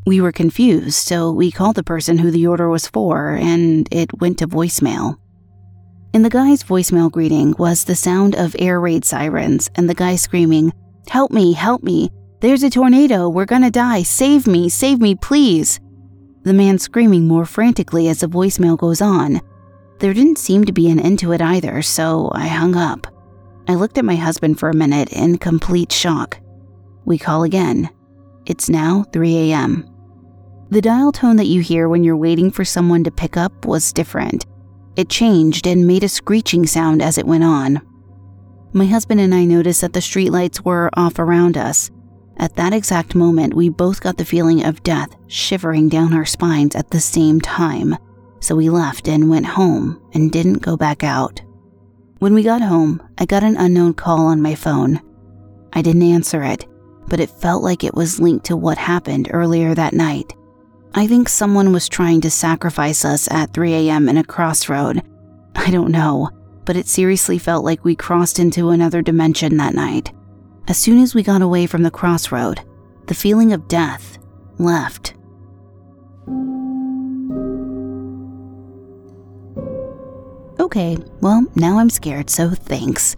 We 0.05 0.21
were 0.21 0.31
confused, 0.31 1.07
so 1.07 1.31
we 1.31 1.49
called 1.49 1.75
the 1.75 1.81
person 1.81 2.19
who 2.19 2.29
the 2.29 2.45
order 2.45 2.69
was 2.69 2.85
for, 2.85 3.31
and 3.31 3.89
it 3.91 4.19
went 4.21 4.37
to 4.37 4.47
voicemail. 4.47 5.17
In 6.11 6.23
the 6.23 6.29
guy's 6.29 6.63
voicemail 6.63 7.11
greeting 7.11 7.53
was 7.59 7.83
the 7.83 7.95
sound 7.95 8.35
of 8.35 8.55
air 8.57 8.79
raid 8.79 9.05
sirens 9.05 9.69
and 9.75 9.87
the 9.87 9.93
guy 9.93 10.15
screaming, 10.15 10.73
Help 11.07 11.31
me, 11.31 11.53
help 11.53 11.83
me. 11.83 12.09
There's 12.39 12.63
a 12.63 12.69
tornado. 12.69 13.29
We're 13.29 13.45
gonna 13.45 13.69
die. 13.69 14.01
Save 14.01 14.47
me, 14.47 14.69
save 14.69 14.99
me, 14.99 15.13
please. 15.13 15.79
The 16.43 16.53
man 16.53 16.79
screaming 16.79 17.27
more 17.27 17.45
frantically 17.45 18.07
as 18.07 18.21
the 18.21 18.27
voicemail 18.27 18.75
goes 18.75 19.01
on. 19.01 19.39
There 19.99 20.13
didn't 20.13 20.39
seem 20.39 20.65
to 20.65 20.71
be 20.71 20.89
an 20.89 20.99
end 20.99 21.19
to 21.19 21.31
it 21.31 21.41
either, 21.41 21.83
so 21.83 22.31
I 22.33 22.47
hung 22.47 22.75
up. 22.75 23.05
I 23.67 23.75
looked 23.75 23.99
at 23.99 24.05
my 24.05 24.15
husband 24.15 24.59
for 24.59 24.69
a 24.69 24.75
minute 24.75 25.13
in 25.13 25.37
complete 25.37 25.91
shock. 25.91 26.39
We 27.05 27.19
call 27.19 27.43
again. 27.43 27.87
It's 28.47 28.67
now 28.67 29.03
3 29.13 29.51
a.m. 29.51 29.87
The 30.71 30.81
dial 30.81 31.11
tone 31.11 31.35
that 31.35 31.45
you 31.45 31.61
hear 31.61 31.87
when 31.87 32.03
you're 32.03 32.17
waiting 32.17 32.49
for 32.49 32.65
someone 32.65 33.03
to 33.03 33.11
pick 33.11 33.37
up 33.37 33.65
was 33.65 33.93
different. 33.93 34.47
It 34.95 35.09
changed 35.09 35.67
and 35.67 35.87
made 35.87 36.03
a 36.03 36.09
screeching 36.09 36.65
sound 36.65 37.01
as 37.01 37.17
it 37.17 37.25
went 37.25 37.43
on. 37.43 37.81
My 38.73 38.85
husband 38.85 39.19
and 39.19 39.33
I 39.33 39.45
noticed 39.45 39.81
that 39.81 39.93
the 39.93 39.99
streetlights 39.99 40.63
were 40.63 40.89
off 40.93 41.17
around 41.17 41.57
us. 41.57 41.89
At 42.37 42.55
that 42.55 42.73
exact 42.73 43.15
moment, 43.15 43.53
we 43.53 43.69
both 43.69 44.01
got 44.01 44.17
the 44.17 44.25
feeling 44.25 44.63
of 44.63 44.83
death 44.83 45.09
shivering 45.27 45.89
down 45.89 46.13
our 46.13 46.25
spines 46.25 46.75
at 46.75 46.91
the 46.91 46.99
same 46.99 47.41
time. 47.41 47.97
So 48.39 48.55
we 48.55 48.69
left 48.69 49.07
and 49.07 49.29
went 49.29 49.45
home 49.45 50.01
and 50.13 50.31
didn't 50.31 50.61
go 50.61 50.77
back 50.77 51.03
out. 51.03 51.41
When 52.19 52.33
we 52.33 52.43
got 52.43 52.61
home, 52.61 53.01
I 53.17 53.25
got 53.25 53.43
an 53.43 53.57
unknown 53.57 53.93
call 53.93 54.27
on 54.27 54.41
my 54.41 54.55
phone. 54.55 55.01
I 55.73 55.81
didn't 55.81 56.03
answer 56.03 56.43
it, 56.43 56.65
but 57.07 57.19
it 57.19 57.29
felt 57.29 57.63
like 57.63 57.83
it 57.83 57.95
was 57.95 58.19
linked 58.19 58.45
to 58.45 58.57
what 58.57 58.77
happened 58.77 59.29
earlier 59.31 59.73
that 59.73 59.93
night. 59.93 60.33
I 60.95 61.05
think 61.05 61.29
someone 61.29 61.71
was 61.71 61.87
trying 61.87 62.21
to 62.21 62.31
sacrifice 62.31 63.05
us 63.05 63.29
at 63.31 63.53
3 63.53 63.73
a.m. 63.73 64.09
in 64.09 64.17
a 64.17 64.23
crossroad. 64.23 65.03
I 65.55 65.69
don't 65.69 65.91
know, 65.91 66.29
but 66.65 66.75
it 66.75 66.87
seriously 66.87 67.37
felt 67.37 67.63
like 67.63 67.85
we 67.85 67.95
crossed 67.95 68.39
into 68.39 68.69
another 68.69 69.01
dimension 69.01 69.57
that 69.57 69.75
night. 69.75 70.11
As 70.67 70.77
soon 70.77 70.99
as 71.01 71.13
we 71.13 71.23
got 71.23 71.41
away 71.41 71.67
from 71.67 71.83
the 71.83 71.91
crossroad, 71.91 72.61
the 73.05 73.13
feeling 73.13 73.53
of 73.53 73.67
death 73.67 74.17
left. 74.57 75.13
Okay, 80.59 80.97
well, 81.21 81.45
now 81.55 81.79
I'm 81.79 81.89
scared, 81.89 82.29
so 82.29 82.49
thanks. 82.49 83.15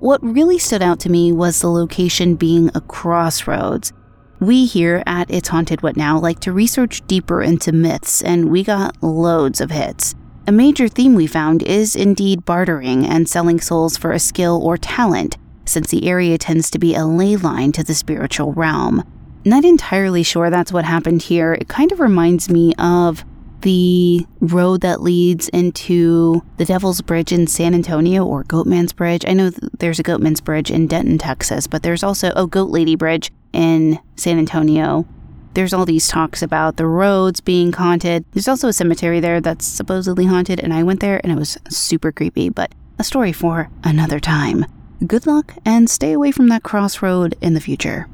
What 0.00 0.22
really 0.22 0.58
stood 0.58 0.82
out 0.82 1.00
to 1.00 1.10
me 1.10 1.32
was 1.32 1.60
the 1.60 1.68
location 1.68 2.36
being 2.36 2.70
a 2.74 2.80
crossroads. 2.80 3.92
We 4.40 4.66
here 4.66 5.02
at 5.04 5.28
It's 5.32 5.48
Haunted 5.48 5.82
What 5.82 5.96
Now 5.96 6.16
like 6.16 6.38
to 6.40 6.52
research 6.52 7.04
deeper 7.08 7.42
into 7.42 7.72
myths, 7.72 8.22
and 8.22 8.52
we 8.52 8.62
got 8.62 9.02
loads 9.02 9.60
of 9.60 9.72
hits. 9.72 10.14
A 10.46 10.52
major 10.52 10.86
theme 10.86 11.16
we 11.16 11.26
found 11.26 11.60
is 11.64 11.96
indeed 11.96 12.44
bartering 12.44 13.04
and 13.04 13.28
selling 13.28 13.60
souls 13.60 13.96
for 13.96 14.12
a 14.12 14.20
skill 14.20 14.62
or 14.62 14.76
talent, 14.76 15.36
since 15.64 15.90
the 15.90 16.06
area 16.08 16.38
tends 16.38 16.70
to 16.70 16.78
be 16.78 16.94
a 16.94 17.04
ley 17.04 17.34
line 17.34 17.72
to 17.72 17.82
the 17.82 17.96
spiritual 17.96 18.52
realm. 18.52 19.02
Not 19.44 19.64
entirely 19.64 20.22
sure 20.22 20.50
that's 20.50 20.72
what 20.72 20.84
happened 20.84 21.22
here. 21.22 21.54
It 21.54 21.66
kind 21.66 21.90
of 21.90 21.98
reminds 21.98 22.48
me 22.48 22.74
of 22.78 23.24
the 23.62 24.26
road 24.40 24.80
that 24.82 25.02
leads 25.02 25.48
into 25.48 26.42
the 26.56 26.64
Devil's 26.64 27.00
Bridge 27.00 27.32
in 27.32 27.46
San 27.46 27.74
Antonio 27.74 28.24
or 28.24 28.44
Goatman's 28.44 28.92
Bridge. 28.92 29.24
I 29.26 29.32
know 29.32 29.50
there's 29.78 29.98
a 29.98 30.04
Goatman's 30.04 30.40
Bridge 30.40 30.70
in 30.70 30.86
Denton, 30.86 31.18
Texas, 31.18 31.66
but 31.66 31.82
there's 31.82 32.02
also 32.02 32.32
a 32.36 32.46
Goat 32.46 32.70
Lady 32.70 32.94
Bridge 32.94 33.32
in 33.52 33.98
San 34.16 34.38
Antonio. 34.38 35.06
There's 35.54 35.72
all 35.72 35.84
these 35.84 36.08
talks 36.08 36.42
about 36.42 36.76
the 36.76 36.86
roads 36.86 37.40
being 37.40 37.72
haunted. 37.72 38.24
There's 38.32 38.48
also 38.48 38.68
a 38.68 38.72
cemetery 38.72 39.18
there 39.18 39.40
that's 39.40 39.66
supposedly 39.66 40.26
haunted, 40.26 40.60
and 40.60 40.72
I 40.72 40.82
went 40.82 41.00
there 41.00 41.20
and 41.24 41.32
it 41.32 41.38
was 41.38 41.58
super 41.68 42.12
creepy, 42.12 42.48
but 42.48 42.72
a 42.98 43.04
story 43.04 43.32
for 43.32 43.70
another 43.82 44.20
time. 44.20 44.66
Good 45.06 45.26
luck 45.26 45.54
and 45.64 45.88
stay 45.88 46.12
away 46.12 46.32
from 46.32 46.48
that 46.48 46.62
crossroad 46.62 47.36
in 47.40 47.54
the 47.54 47.60
future. 47.60 48.08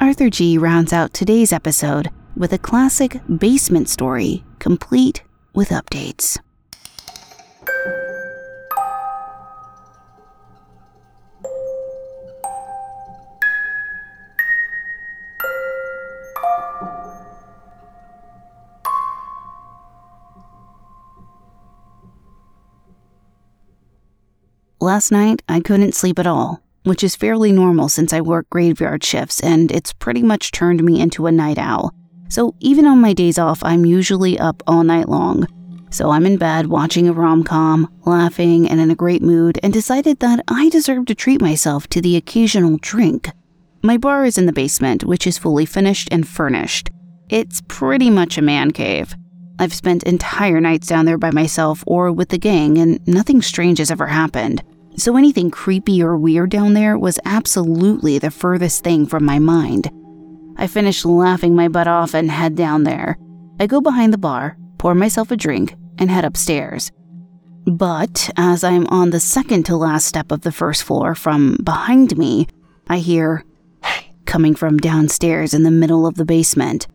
Arthur 0.00 0.28
G 0.28 0.58
rounds 0.58 0.92
out 0.92 1.14
today's 1.14 1.52
episode 1.52 2.10
with 2.36 2.52
a 2.52 2.58
classic 2.58 3.20
basement 3.38 3.88
story 3.88 4.44
complete 4.58 5.22
with 5.54 5.68
updates. 5.70 6.38
Last 24.80 25.10
night, 25.10 25.42
I 25.48 25.60
couldn't 25.60 25.94
sleep 25.94 26.18
at 26.18 26.26
all, 26.26 26.60
which 26.82 27.02
is 27.02 27.16
fairly 27.16 27.52
normal 27.52 27.88
since 27.88 28.12
I 28.12 28.20
work 28.20 28.50
graveyard 28.50 29.02
shifts 29.02 29.40
and 29.40 29.72
it's 29.72 29.94
pretty 29.94 30.22
much 30.22 30.52
turned 30.52 30.84
me 30.84 31.00
into 31.00 31.26
a 31.26 31.32
night 31.32 31.56
owl. 31.56 31.94
So 32.28 32.54
even 32.60 32.86
on 32.86 33.00
my 33.00 33.12
days 33.12 33.38
off, 33.38 33.62
I'm 33.62 33.84
usually 33.84 34.38
up 34.38 34.62
all 34.66 34.84
night 34.84 35.08
long. 35.08 35.46
So 35.90 36.10
I'm 36.10 36.26
in 36.26 36.38
bed 36.38 36.66
watching 36.66 37.08
a 37.08 37.12
rom 37.12 37.44
com, 37.44 37.88
laughing 38.04 38.68
and 38.68 38.80
in 38.80 38.90
a 38.90 38.96
great 38.96 39.22
mood, 39.22 39.60
and 39.62 39.72
decided 39.72 40.18
that 40.20 40.42
I 40.48 40.68
deserve 40.68 41.06
to 41.06 41.14
treat 41.14 41.40
myself 41.40 41.86
to 41.88 42.00
the 42.00 42.16
occasional 42.16 42.78
drink. 42.80 43.30
My 43.82 43.96
bar 43.96 44.24
is 44.24 44.36
in 44.36 44.46
the 44.46 44.52
basement, 44.52 45.04
which 45.04 45.26
is 45.26 45.38
fully 45.38 45.66
finished 45.66 46.08
and 46.10 46.26
furnished. 46.26 46.90
It's 47.28 47.62
pretty 47.68 48.10
much 48.10 48.36
a 48.36 48.42
man 48.42 48.72
cave. 48.72 49.14
I've 49.58 49.72
spent 49.72 50.02
entire 50.02 50.60
nights 50.60 50.88
down 50.88 51.04
there 51.04 51.18
by 51.18 51.30
myself 51.30 51.84
or 51.86 52.10
with 52.10 52.30
the 52.30 52.38
gang, 52.38 52.78
and 52.78 52.98
nothing 53.06 53.40
strange 53.40 53.78
has 53.78 53.90
ever 53.90 54.06
happened. 54.06 54.64
So 54.96 55.16
anything 55.16 55.50
creepy 55.50 56.02
or 56.02 56.16
weird 56.16 56.50
down 56.50 56.74
there 56.74 56.98
was 56.98 57.20
absolutely 57.24 58.18
the 58.18 58.30
furthest 58.30 58.82
thing 58.82 59.06
from 59.06 59.24
my 59.24 59.38
mind. 59.38 59.90
I 60.56 60.66
finish 60.66 61.04
laughing 61.04 61.54
my 61.54 61.68
butt 61.68 61.88
off 61.88 62.14
and 62.14 62.30
head 62.30 62.54
down 62.54 62.84
there. 62.84 63.18
I 63.60 63.66
go 63.66 63.80
behind 63.80 64.12
the 64.12 64.18
bar, 64.18 64.56
pour 64.78 64.94
myself 64.94 65.30
a 65.30 65.36
drink, 65.36 65.74
and 65.98 66.10
head 66.10 66.24
upstairs. 66.24 66.90
But 67.66 68.30
as 68.36 68.62
I'm 68.62 68.86
on 68.88 69.10
the 69.10 69.20
second 69.20 69.64
to 69.66 69.76
last 69.76 70.06
step 70.06 70.30
of 70.30 70.42
the 70.42 70.52
first 70.52 70.82
floor 70.82 71.14
from 71.14 71.56
behind 71.62 72.18
me, 72.18 72.46
I 72.88 72.98
hear, 72.98 73.44
coming 74.26 74.54
from 74.54 74.78
downstairs 74.78 75.54
in 75.54 75.62
the 75.62 75.70
middle 75.70 76.06
of 76.06 76.16
the 76.16 76.24
basement. 76.24 76.86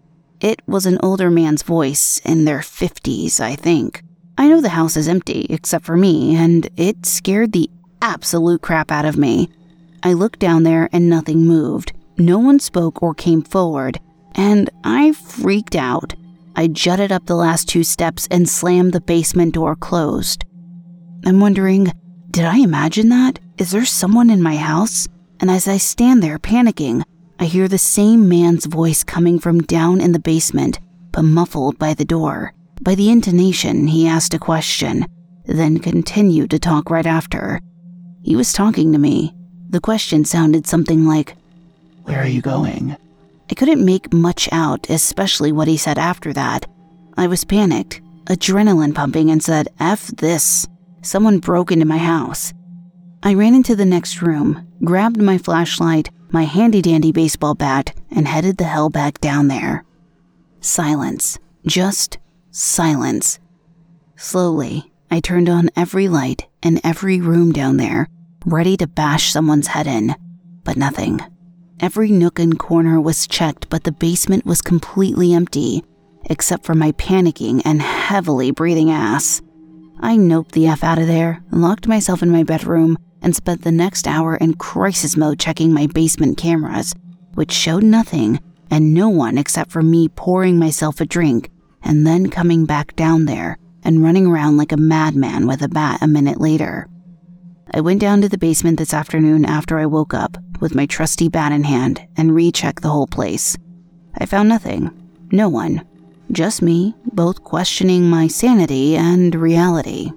It 0.41 0.61
was 0.67 0.85
an 0.85 0.99
older 1.01 1.29
man's 1.29 1.63
voice, 1.63 2.21
in 2.23 2.45
their 2.45 2.59
50s, 2.59 3.39
I 3.39 3.55
think. 3.55 4.03
I 4.37 4.47
know 4.47 4.61
the 4.61 4.69
house 4.69 4.95
is 4.95 5.07
empty, 5.07 5.47
except 5.49 5.85
for 5.85 5.97
me, 5.97 6.35
and 6.35 6.69
it 6.77 7.05
scared 7.05 7.51
the 7.51 7.69
absolute 8.01 8.61
crap 8.61 8.91
out 8.91 9.05
of 9.05 9.17
me. 9.17 9.49
I 10.03 10.13
looked 10.13 10.39
down 10.39 10.63
there 10.63 10.87
and 10.93 11.09
nothing 11.09 11.45
moved. 11.45 11.91
No 12.19 12.37
one 12.37 12.59
spoke 12.59 13.01
or 13.01 13.13
came 13.13 13.41
forward, 13.41 13.97
and 14.35 14.69
I 14.83 15.13
freaked 15.13 15.75
out. 15.75 16.13
I 16.55 16.67
jutted 16.67 17.13
up 17.13 17.25
the 17.25 17.35
last 17.35 17.69
two 17.69 17.85
steps 17.85 18.27
and 18.29 18.47
slammed 18.47 18.91
the 18.91 18.99
basement 18.99 19.53
door 19.53 19.77
closed. 19.77 20.43
I'm 21.25 21.39
wondering, 21.39 21.93
did 22.29 22.43
I 22.43 22.57
imagine 22.57 23.07
that? 23.09 23.39
Is 23.57 23.71
there 23.71 23.85
someone 23.85 24.29
in 24.29 24.41
my 24.41 24.57
house? 24.57 25.07
And 25.39 25.49
as 25.49 25.67
I 25.67 25.77
stand 25.77 26.21
there 26.21 26.37
panicking, 26.37 27.03
I 27.39 27.45
hear 27.45 27.69
the 27.69 27.77
same 27.77 28.27
man's 28.27 28.65
voice 28.65 29.03
coming 29.05 29.39
from 29.39 29.61
down 29.61 30.01
in 30.01 30.11
the 30.11 30.19
basement, 30.19 30.79
but 31.13 31.21
muffled 31.21 31.79
by 31.79 31.93
the 31.93 32.03
door. 32.03 32.53
By 32.81 32.95
the 32.95 33.09
intonation, 33.09 33.87
he 33.87 34.07
asked 34.07 34.33
a 34.33 34.39
question, 34.39 35.05
then 35.45 35.79
continued 35.79 36.51
to 36.51 36.59
talk 36.59 36.89
right 36.89 37.05
after. 37.05 37.61
He 38.23 38.35
was 38.35 38.51
talking 38.51 38.91
to 38.91 38.99
me. 38.99 39.33
The 39.69 39.79
question 39.79 40.25
sounded 40.25 40.67
something 40.67 41.05
like, 41.05 41.35
Where 42.09 42.23
are 42.23 42.27
you 42.27 42.41
going? 42.41 42.97
I 43.51 43.53
couldn't 43.53 43.85
make 43.85 44.11
much 44.11 44.49
out, 44.51 44.89
especially 44.89 45.51
what 45.51 45.67
he 45.67 45.77
said 45.77 45.99
after 45.99 46.33
that. 46.33 46.65
I 47.15 47.27
was 47.27 47.45
panicked, 47.45 48.01
adrenaline 48.25 48.95
pumping, 48.95 49.29
and 49.29 49.43
said, 49.43 49.67
F 49.79 50.07
this. 50.07 50.67
Someone 51.03 51.37
broke 51.37 51.71
into 51.71 51.85
my 51.85 51.99
house. 51.99 52.51
I 53.21 53.35
ran 53.35 53.53
into 53.53 53.75
the 53.75 53.85
next 53.85 54.23
room, 54.23 54.67
grabbed 54.83 55.21
my 55.21 55.37
flashlight, 55.37 56.09
my 56.31 56.45
handy 56.45 56.81
dandy 56.81 57.11
baseball 57.11 57.53
bat, 57.53 57.95
and 58.09 58.27
headed 58.27 58.57
the 58.57 58.63
hell 58.63 58.89
back 58.89 59.21
down 59.21 59.47
there. 59.47 59.85
Silence. 60.61 61.37
Just 61.67 62.17
silence. 62.49 63.37
Slowly, 64.15 64.91
I 65.11 65.19
turned 65.19 65.47
on 65.47 65.69
every 65.75 66.07
light 66.07 66.47
in 66.63 66.81
every 66.83 67.21
room 67.21 67.51
down 67.51 67.77
there, 67.77 68.07
ready 68.47 68.77
to 68.77 68.87
bash 68.87 69.31
someone's 69.31 69.67
head 69.67 69.85
in, 69.85 70.15
but 70.63 70.75
nothing. 70.75 71.21
Every 71.81 72.11
nook 72.11 72.39
and 72.39 72.59
corner 72.59 72.99
was 72.99 73.25
checked, 73.25 73.69
but 73.69 73.85
the 73.85 73.93
basement 73.93 74.45
was 74.45 74.61
completely 74.61 75.33
empty, 75.33 75.81
except 76.25 76.65
for 76.65 76.75
my 76.75 76.91
panicking 76.93 77.61
and 77.63 77.81
heavily 77.81 78.51
breathing 78.51 78.91
ass. 78.91 79.41
I 80.01 80.17
noped 80.17 80.51
the 80.51 80.67
F 80.67 80.83
out 80.83 80.99
of 80.99 81.07
there, 81.07 81.41
locked 81.51 81.87
myself 81.87 82.21
in 82.21 82.29
my 82.29 82.43
bedroom, 82.43 82.97
and 83.21 83.33
spent 83.33 83.63
the 83.63 83.71
next 83.71 84.07
hour 84.07 84.35
in 84.35 84.55
crisis 84.55 85.15
mode 85.15 85.39
checking 85.39 85.73
my 85.73 85.87
basement 85.87 86.37
cameras, 86.37 86.93
which 87.35 87.51
showed 87.51 87.83
nothing 87.83 88.39
and 88.69 88.93
no 88.93 89.07
one 89.07 89.37
except 89.37 89.71
for 89.71 89.81
me 89.81 90.09
pouring 90.09 90.59
myself 90.59 90.99
a 90.99 91.05
drink 91.05 91.49
and 91.81 92.05
then 92.05 92.29
coming 92.29 92.65
back 92.65 92.93
down 92.97 93.25
there 93.25 93.57
and 93.83 94.03
running 94.03 94.27
around 94.27 94.57
like 94.57 94.73
a 94.73 94.77
madman 94.77 95.47
with 95.47 95.61
a 95.61 95.69
bat 95.69 96.01
a 96.01 96.07
minute 96.07 96.41
later. 96.41 96.89
I 97.71 97.81
went 97.81 98.01
down 98.01 98.21
to 98.21 98.29
the 98.29 98.37
basement 98.37 98.79
this 98.79 98.93
afternoon 98.93 99.45
after 99.45 99.77
I 99.77 99.85
woke 99.85 100.13
up 100.13 100.37
with 100.59 100.75
my 100.75 100.85
trusty 100.85 101.29
bat 101.29 101.51
in 101.51 101.63
hand 101.63 102.01
and 102.17 102.33
rechecked 102.33 102.81
the 102.81 102.89
whole 102.89 103.07
place. 103.07 103.57
I 104.17 104.25
found 104.25 104.49
nothing, 104.49 104.91
no 105.31 105.49
one, 105.49 105.85
just 106.31 106.61
me, 106.61 106.95
both 107.13 107.43
questioning 107.43 108.09
my 108.09 108.27
sanity 108.27 108.95
and 108.95 109.35
reality. 109.35 110.11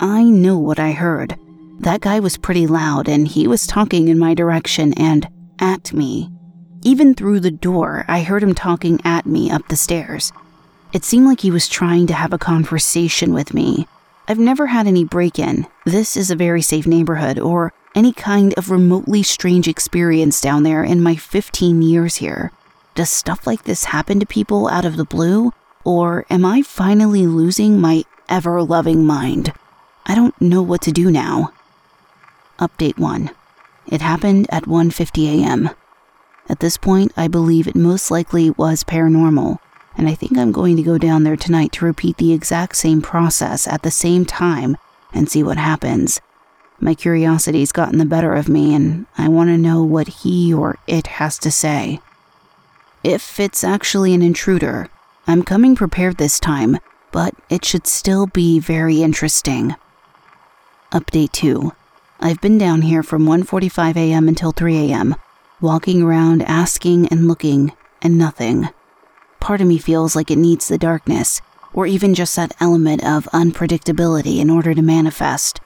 I 0.00 0.24
knew 0.24 0.56
what 0.56 0.78
I 0.78 0.92
heard. 0.92 1.36
That 1.80 2.00
guy 2.00 2.20
was 2.20 2.38
pretty 2.38 2.66
loud 2.66 3.08
and 3.08 3.28
he 3.28 3.46
was 3.46 3.66
talking 3.66 4.08
in 4.08 4.18
my 4.18 4.32
direction 4.34 4.94
and 4.94 5.28
at 5.58 5.92
me. 5.92 6.30
Even 6.82 7.14
through 7.14 7.40
the 7.40 7.50
door, 7.50 8.04
I 8.08 8.22
heard 8.22 8.42
him 8.42 8.54
talking 8.54 9.00
at 9.04 9.26
me 9.26 9.50
up 9.50 9.68
the 9.68 9.76
stairs. 9.76 10.32
It 10.92 11.04
seemed 11.04 11.26
like 11.26 11.40
he 11.40 11.50
was 11.50 11.68
trying 11.68 12.06
to 12.06 12.14
have 12.14 12.32
a 12.32 12.38
conversation 12.38 13.34
with 13.34 13.52
me. 13.52 13.86
I've 14.28 14.38
never 14.38 14.66
had 14.66 14.88
any 14.88 15.04
break 15.04 15.38
in. 15.38 15.66
This 15.84 16.16
is 16.16 16.30
a 16.30 16.36
very 16.36 16.60
safe 16.60 16.86
neighborhood 16.86 17.38
or 17.38 17.72
any 17.94 18.12
kind 18.12 18.52
of 18.54 18.70
remotely 18.70 19.22
strange 19.22 19.68
experience 19.68 20.40
down 20.40 20.64
there 20.64 20.82
in 20.82 21.00
my 21.00 21.14
15 21.14 21.80
years 21.80 22.16
here. 22.16 22.50
Does 22.96 23.08
stuff 23.08 23.46
like 23.46 23.62
this 23.62 23.84
happen 23.84 24.18
to 24.18 24.26
people 24.26 24.68
out 24.68 24.84
of 24.84 24.96
the 24.96 25.04
blue? 25.04 25.52
Or 25.84 26.26
am 26.28 26.44
I 26.44 26.62
finally 26.62 27.26
losing 27.26 27.80
my 27.80 28.04
ever 28.28 28.62
loving 28.62 29.04
mind? 29.04 29.52
I 30.04 30.16
don't 30.16 30.38
know 30.40 30.62
what 30.62 30.82
to 30.82 30.92
do 30.92 31.10
now. 31.10 31.52
Update 32.58 32.98
1. 32.98 33.30
It 33.86 34.00
happened 34.00 34.48
at 34.50 34.64
1:50 34.64 35.44
a.m. 35.44 35.70
At 36.48 36.58
this 36.58 36.76
point, 36.76 37.12
I 37.16 37.28
believe 37.28 37.68
it 37.68 37.76
most 37.76 38.10
likely 38.10 38.50
was 38.50 38.82
paranormal, 38.82 39.58
and 39.96 40.08
I 40.08 40.14
think 40.14 40.36
I'm 40.36 40.52
going 40.52 40.76
to 40.76 40.82
go 40.82 40.98
down 40.98 41.24
there 41.24 41.36
tonight 41.36 41.72
to 41.72 41.84
repeat 41.84 42.16
the 42.18 42.32
exact 42.32 42.76
same 42.76 43.02
process 43.02 43.66
at 43.66 43.82
the 43.82 43.90
same 43.90 44.24
time 44.24 44.76
and 45.12 45.28
see 45.28 45.42
what 45.42 45.56
happens. 45.58 46.20
My 46.78 46.94
curiosity's 46.94 47.72
gotten 47.72 47.98
the 47.98 48.04
better 48.04 48.34
of 48.34 48.48
me, 48.48 48.74
and 48.74 49.06
I 49.16 49.28
want 49.28 49.48
to 49.48 49.56
know 49.56 49.82
what 49.82 50.08
he 50.08 50.52
or 50.52 50.78
it 50.86 51.06
has 51.06 51.38
to 51.38 51.50
say 51.50 52.00
if 53.06 53.38
it's 53.38 53.62
actually 53.62 54.14
an 54.14 54.22
intruder. 54.22 54.88
I'm 55.28 55.44
coming 55.44 55.76
prepared 55.76 56.16
this 56.16 56.40
time, 56.40 56.78
but 57.12 57.34
it 57.48 57.64
should 57.64 57.86
still 57.86 58.26
be 58.26 58.58
very 58.58 59.00
interesting. 59.00 59.76
Update 60.90 61.30
2. 61.30 61.72
I've 62.18 62.40
been 62.40 62.58
down 62.58 62.82
here 62.82 63.04
from 63.04 63.24
1:45 63.24 63.96
a.m. 63.96 64.26
until 64.26 64.50
3 64.50 64.90
a.m., 64.90 65.14
walking 65.60 66.02
around 66.02 66.42
asking 66.42 67.06
and 67.06 67.28
looking 67.28 67.72
and 68.02 68.18
nothing. 68.18 68.70
Part 69.46 69.60
of 69.60 69.68
me 69.68 69.78
feels 69.78 70.16
like 70.16 70.32
it 70.32 70.38
needs 70.38 70.66
the 70.66 70.76
darkness 70.76 71.40
or 71.72 71.86
even 71.86 72.16
just 72.16 72.34
that 72.34 72.56
element 72.58 73.06
of 73.06 73.26
unpredictability 73.26 74.40
in 74.40 74.50
order 74.50 74.74
to 74.74 74.82
manifest. 74.82 75.60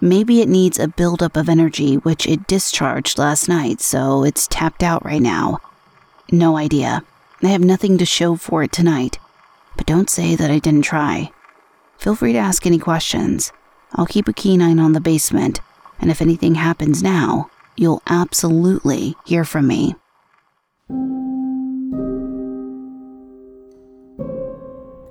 Maybe 0.00 0.40
it 0.40 0.48
needs 0.48 0.78
a 0.78 0.86
buildup 0.86 1.36
of 1.36 1.48
energy 1.48 1.96
which 1.96 2.28
it 2.28 2.46
discharged 2.46 3.18
last 3.18 3.48
night, 3.48 3.80
so 3.80 4.22
it's 4.22 4.46
tapped 4.46 4.84
out 4.84 5.04
right 5.04 5.20
now. 5.20 5.58
No 6.30 6.56
idea. 6.56 7.02
I 7.42 7.48
have 7.48 7.64
nothing 7.64 7.98
to 7.98 8.06
show 8.06 8.36
for 8.36 8.62
it 8.62 8.70
tonight. 8.70 9.18
But 9.76 9.86
don't 9.86 10.08
say 10.08 10.36
that 10.36 10.52
I 10.52 10.60
didn't 10.60 10.82
try. 10.82 11.32
Feel 11.98 12.14
free 12.14 12.32
to 12.32 12.38
ask 12.38 12.64
any 12.64 12.78
questions. 12.78 13.52
I'll 13.94 14.06
keep 14.06 14.28
a 14.28 14.32
keen 14.32 14.62
eye 14.62 14.80
on 14.80 14.92
the 14.92 15.00
basement, 15.00 15.60
and 15.98 16.12
if 16.12 16.22
anything 16.22 16.54
happens 16.54 17.02
now, 17.02 17.50
you'll 17.76 18.04
absolutely 18.06 19.16
hear 19.24 19.44
from 19.44 19.66
me. 19.66 19.96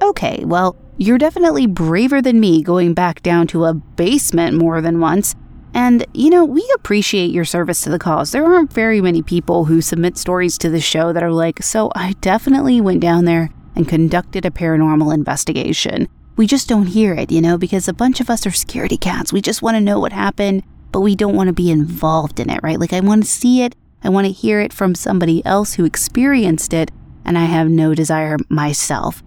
Okay, 0.10 0.44
well, 0.46 0.76
you're 0.98 1.18
definitely 1.18 1.68
braver 1.68 2.22
than 2.22 2.40
me 2.40 2.62
going 2.62 2.94
back 2.94 3.22
down 3.22 3.48
to 3.48 3.66
a 3.66 3.74
basement 3.74 4.56
more 4.56 4.82
than 4.82 5.00
once 5.00 5.36
and, 5.76 6.06
you 6.14 6.30
know, 6.30 6.46
we 6.46 6.66
appreciate 6.74 7.32
your 7.32 7.44
service 7.44 7.82
to 7.82 7.90
the 7.90 8.00
cause. 8.00 8.32
There 8.32 8.46
aren't 8.46 8.72
very 8.72 9.02
many 9.02 9.22
people 9.22 9.66
who 9.66 9.82
submit 9.82 10.18
stories 10.18 10.58
to 10.60 10.70
the 10.70 10.80
show 10.80 11.12
that 11.12 11.22
are 11.22 11.34
like, 11.34 11.62
so 11.62 11.92
I 11.94 12.14
definitely 12.22 12.80
went 12.80 13.02
down 13.02 13.26
there 13.26 13.50
and 13.76 13.86
conducted 13.86 14.46
a 14.46 14.52
paranormal 14.52 15.14
investigation. 15.14 16.08
We 16.38 16.48
just 16.48 16.70
don't 16.70 16.86
hear 16.86 17.14
it, 17.14 17.30
you 17.30 17.42
know, 17.42 17.58
because 17.58 17.90
a 17.90 17.94
bunch 17.94 18.22
of 18.22 18.30
us 18.30 18.48
are 18.48 18.52
security 18.52 18.96
cats. 18.96 19.34
We 19.34 19.42
just 19.42 19.62
want 19.62 19.76
to 19.76 19.82
know 19.82 20.00
what 20.00 20.14
happened, 20.14 20.64
but 20.94 21.02
we 21.02 21.14
don't 21.14 21.36
want 21.36 21.48
to 21.48 21.54
be 21.54 21.70
involved 21.70 22.40
in 22.40 22.50
it, 22.50 22.62
right? 22.64 22.80
Like, 22.80 22.94
I 22.94 23.02
want 23.02 23.24
to 23.24 23.30
see 23.30 23.62
it, 23.62 23.76
I 24.02 24.08
want 24.08 24.28
to 24.28 24.32
hear 24.32 24.62
it 24.62 24.72
from 24.72 24.96
somebody 24.96 25.46
else 25.46 25.74
who 25.74 25.84
experienced 25.84 26.74
it, 26.74 26.90
and 27.26 27.38
I 27.38 27.46
have 27.46 27.68
no 27.68 27.94
desire 27.94 28.38
myself. 28.48 29.25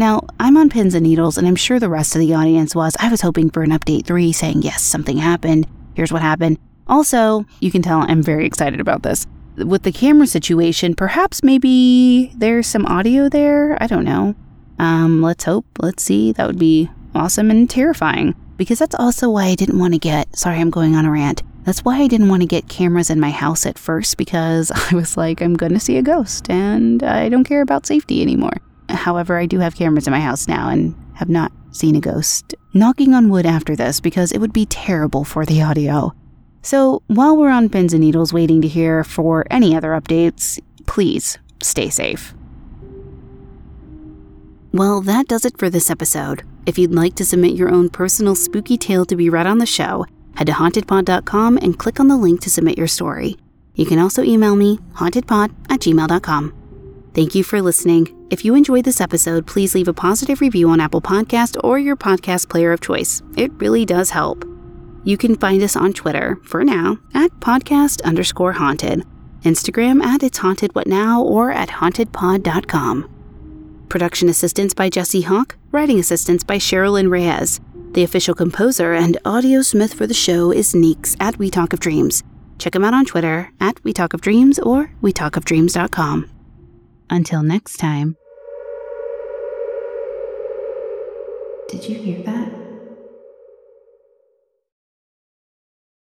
Now, 0.00 0.22
I'm 0.40 0.56
on 0.56 0.70
pins 0.70 0.94
and 0.94 1.04
needles, 1.04 1.36
and 1.36 1.46
I'm 1.46 1.56
sure 1.56 1.78
the 1.78 1.90
rest 1.90 2.16
of 2.16 2.20
the 2.20 2.32
audience 2.34 2.74
was. 2.74 2.96
I 2.98 3.10
was 3.10 3.20
hoping 3.20 3.50
for 3.50 3.62
an 3.62 3.70
update 3.70 4.06
three 4.06 4.32
saying, 4.32 4.62
yes, 4.62 4.82
something 4.82 5.18
happened 5.18 5.66
here's 6.00 6.12
what 6.12 6.22
happened. 6.22 6.58
Also, 6.86 7.44
you 7.60 7.70
can 7.70 7.82
tell 7.82 8.00
I'm 8.00 8.22
very 8.22 8.46
excited 8.46 8.80
about 8.80 9.02
this. 9.02 9.26
With 9.56 9.82
the 9.82 9.92
camera 9.92 10.26
situation, 10.26 10.94
perhaps 10.94 11.42
maybe 11.42 12.32
there's 12.34 12.66
some 12.66 12.86
audio 12.86 13.28
there. 13.28 13.76
I 13.82 13.86
don't 13.86 14.06
know. 14.06 14.34
Um, 14.78 15.20
let's 15.20 15.44
hope. 15.44 15.66
Let's 15.78 16.02
see. 16.02 16.32
That 16.32 16.46
would 16.46 16.58
be 16.58 16.88
awesome 17.14 17.50
and 17.50 17.68
terrifying. 17.68 18.34
Because 18.56 18.78
that's 18.78 18.94
also 18.94 19.28
why 19.28 19.44
I 19.44 19.54
didn't 19.54 19.78
want 19.78 19.92
to 19.92 19.98
get. 19.98 20.34
Sorry, 20.34 20.58
I'm 20.58 20.70
going 20.70 20.94
on 20.94 21.04
a 21.04 21.10
rant. 21.10 21.42
That's 21.64 21.84
why 21.84 21.98
I 21.98 22.06
didn't 22.06 22.30
want 22.30 22.40
to 22.40 22.48
get 22.48 22.70
cameras 22.70 23.10
in 23.10 23.20
my 23.20 23.30
house 23.30 23.66
at 23.66 23.78
first 23.78 24.16
because 24.16 24.70
I 24.74 24.94
was 24.94 25.18
like, 25.18 25.42
I'm 25.42 25.54
going 25.54 25.72
to 25.72 25.80
see 25.80 25.98
a 25.98 26.02
ghost 26.02 26.48
and 26.48 27.02
I 27.02 27.28
don't 27.28 27.44
care 27.44 27.60
about 27.60 27.84
safety 27.84 28.22
anymore. 28.22 28.56
However, 28.90 29.38
I 29.38 29.46
do 29.46 29.58
have 29.58 29.74
cameras 29.74 30.06
in 30.06 30.12
my 30.12 30.20
house 30.20 30.48
now 30.48 30.68
and 30.68 30.94
have 31.14 31.28
not 31.28 31.52
seen 31.72 31.96
a 31.96 32.00
ghost. 32.00 32.54
Knocking 32.74 33.14
on 33.14 33.28
wood 33.28 33.46
after 33.46 33.76
this 33.76 34.00
because 34.00 34.32
it 34.32 34.38
would 34.38 34.52
be 34.52 34.66
terrible 34.66 35.24
for 35.24 35.44
the 35.44 35.62
audio. 35.62 36.14
So, 36.62 37.02
while 37.06 37.36
we're 37.36 37.50
on 37.50 37.70
pins 37.70 37.94
and 37.94 38.02
needles 38.02 38.32
waiting 38.32 38.60
to 38.62 38.68
hear 38.68 39.02
for 39.02 39.46
any 39.50 39.74
other 39.74 39.90
updates, 39.90 40.60
please 40.86 41.38
stay 41.62 41.88
safe. 41.88 42.34
Well, 44.72 45.00
that 45.02 45.26
does 45.26 45.44
it 45.44 45.58
for 45.58 45.70
this 45.70 45.90
episode. 45.90 46.42
If 46.66 46.78
you'd 46.78 46.94
like 46.94 47.14
to 47.16 47.24
submit 47.24 47.54
your 47.56 47.70
own 47.70 47.88
personal 47.88 48.34
spooky 48.34 48.76
tale 48.76 49.04
to 49.06 49.16
be 49.16 49.30
read 49.30 49.46
on 49.46 49.58
the 49.58 49.66
show, 49.66 50.04
head 50.36 50.46
to 50.46 50.52
hauntedpod.com 50.52 51.56
and 51.58 51.78
click 51.78 51.98
on 51.98 52.08
the 52.08 52.16
link 52.16 52.40
to 52.42 52.50
submit 52.50 52.78
your 52.78 52.86
story. 52.86 53.36
You 53.74 53.86
can 53.86 53.98
also 53.98 54.22
email 54.22 54.54
me, 54.54 54.78
hauntedpod 54.94 55.54
at 55.70 55.80
gmail.com. 55.80 56.59
Thank 57.12 57.34
you 57.34 57.42
for 57.42 57.60
listening. 57.60 58.16
If 58.30 58.44
you 58.44 58.54
enjoyed 58.54 58.84
this 58.84 59.00
episode, 59.00 59.46
please 59.46 59.74
leave 59.74 59.88
a 59.88 59.92
positive 59.92 60.40
review 60.40 60.70
on 60.70 60.80
Apple 60.80 61.00
Podcast 61.00 61.62
or 61.64 61.78
your 61.78 61.96
podcast 61.96 62.48
player 62.48 62.72
of 62.72 62.80
choice. 62.80 63.20
It 63.36 63.52
really 63.54 63.84
does 63.84 64.10
help. 64.10 64.44
You 65.02 65.16
can 65.16 65.36
find 65.36 65.60
us 65.62 65.74
on 65.74 65.92
Twitter, 65.92 66.38
for 66.44 66.62
now, 66.62 66.98
at 67.14 67.32
podcast 67.40 68.02
underscore 68.04 68.52
haunted, 68.52 69.04
Instagram 69.42 70.04
at 70.04 70.22
it's 70.22 70.38
haunted 70.38 70.74
what 70.74 70.86
now, 70.86 71.22
or 71.22 71.50
at 71.50 71.70
hauntedpod.com. 71.70 73.86
Production 73.88 74.28
assistance 74.28 74.72
by 74.72 74.88
Jesse 74.88 75.22
Hawk, 75.22 75.56
writing 75.72 75.98
assistance 75.98 76.44
by 76.44 76.58
Sherilyn 76.58 77.10
Reyes. 77.10 77.60
The 77.92 78.04
official 78.04 78.34
composer 78.34 78.92
and 78.92 79.18
audio 79.24 79.62
smith 79.62 79.94
for 79.94 80.06
the 80.06 80.14
show 80.14 80.52
is 80.52 80.76
Neeks 80.76 81.16
at 81.18 81.38
We 81.38 81.50
Talk 81.50 81.72
of 81.72 81.80
Dreams. 81.80 82.22
Check 82.58 82.76
him 82.76 82.84
out 82.84 82.94
on 82.94 83.04
Twitter 83.04 83.50
at 83.58 83.82
We 83.82 83.92
Talk 83.92 84.14
of 84.14 84.20
Dreams 84.20 84.60
or 84.60 84.92
WeTalkOfDreams.com. 85.02 86.39
Until 87.12 87.42
next 87.42 87.78
time. 87.78 88.16
Did 91.68 91.88
you 91.88 91.96
hear 91.96 92.22
that? 92.22 92.59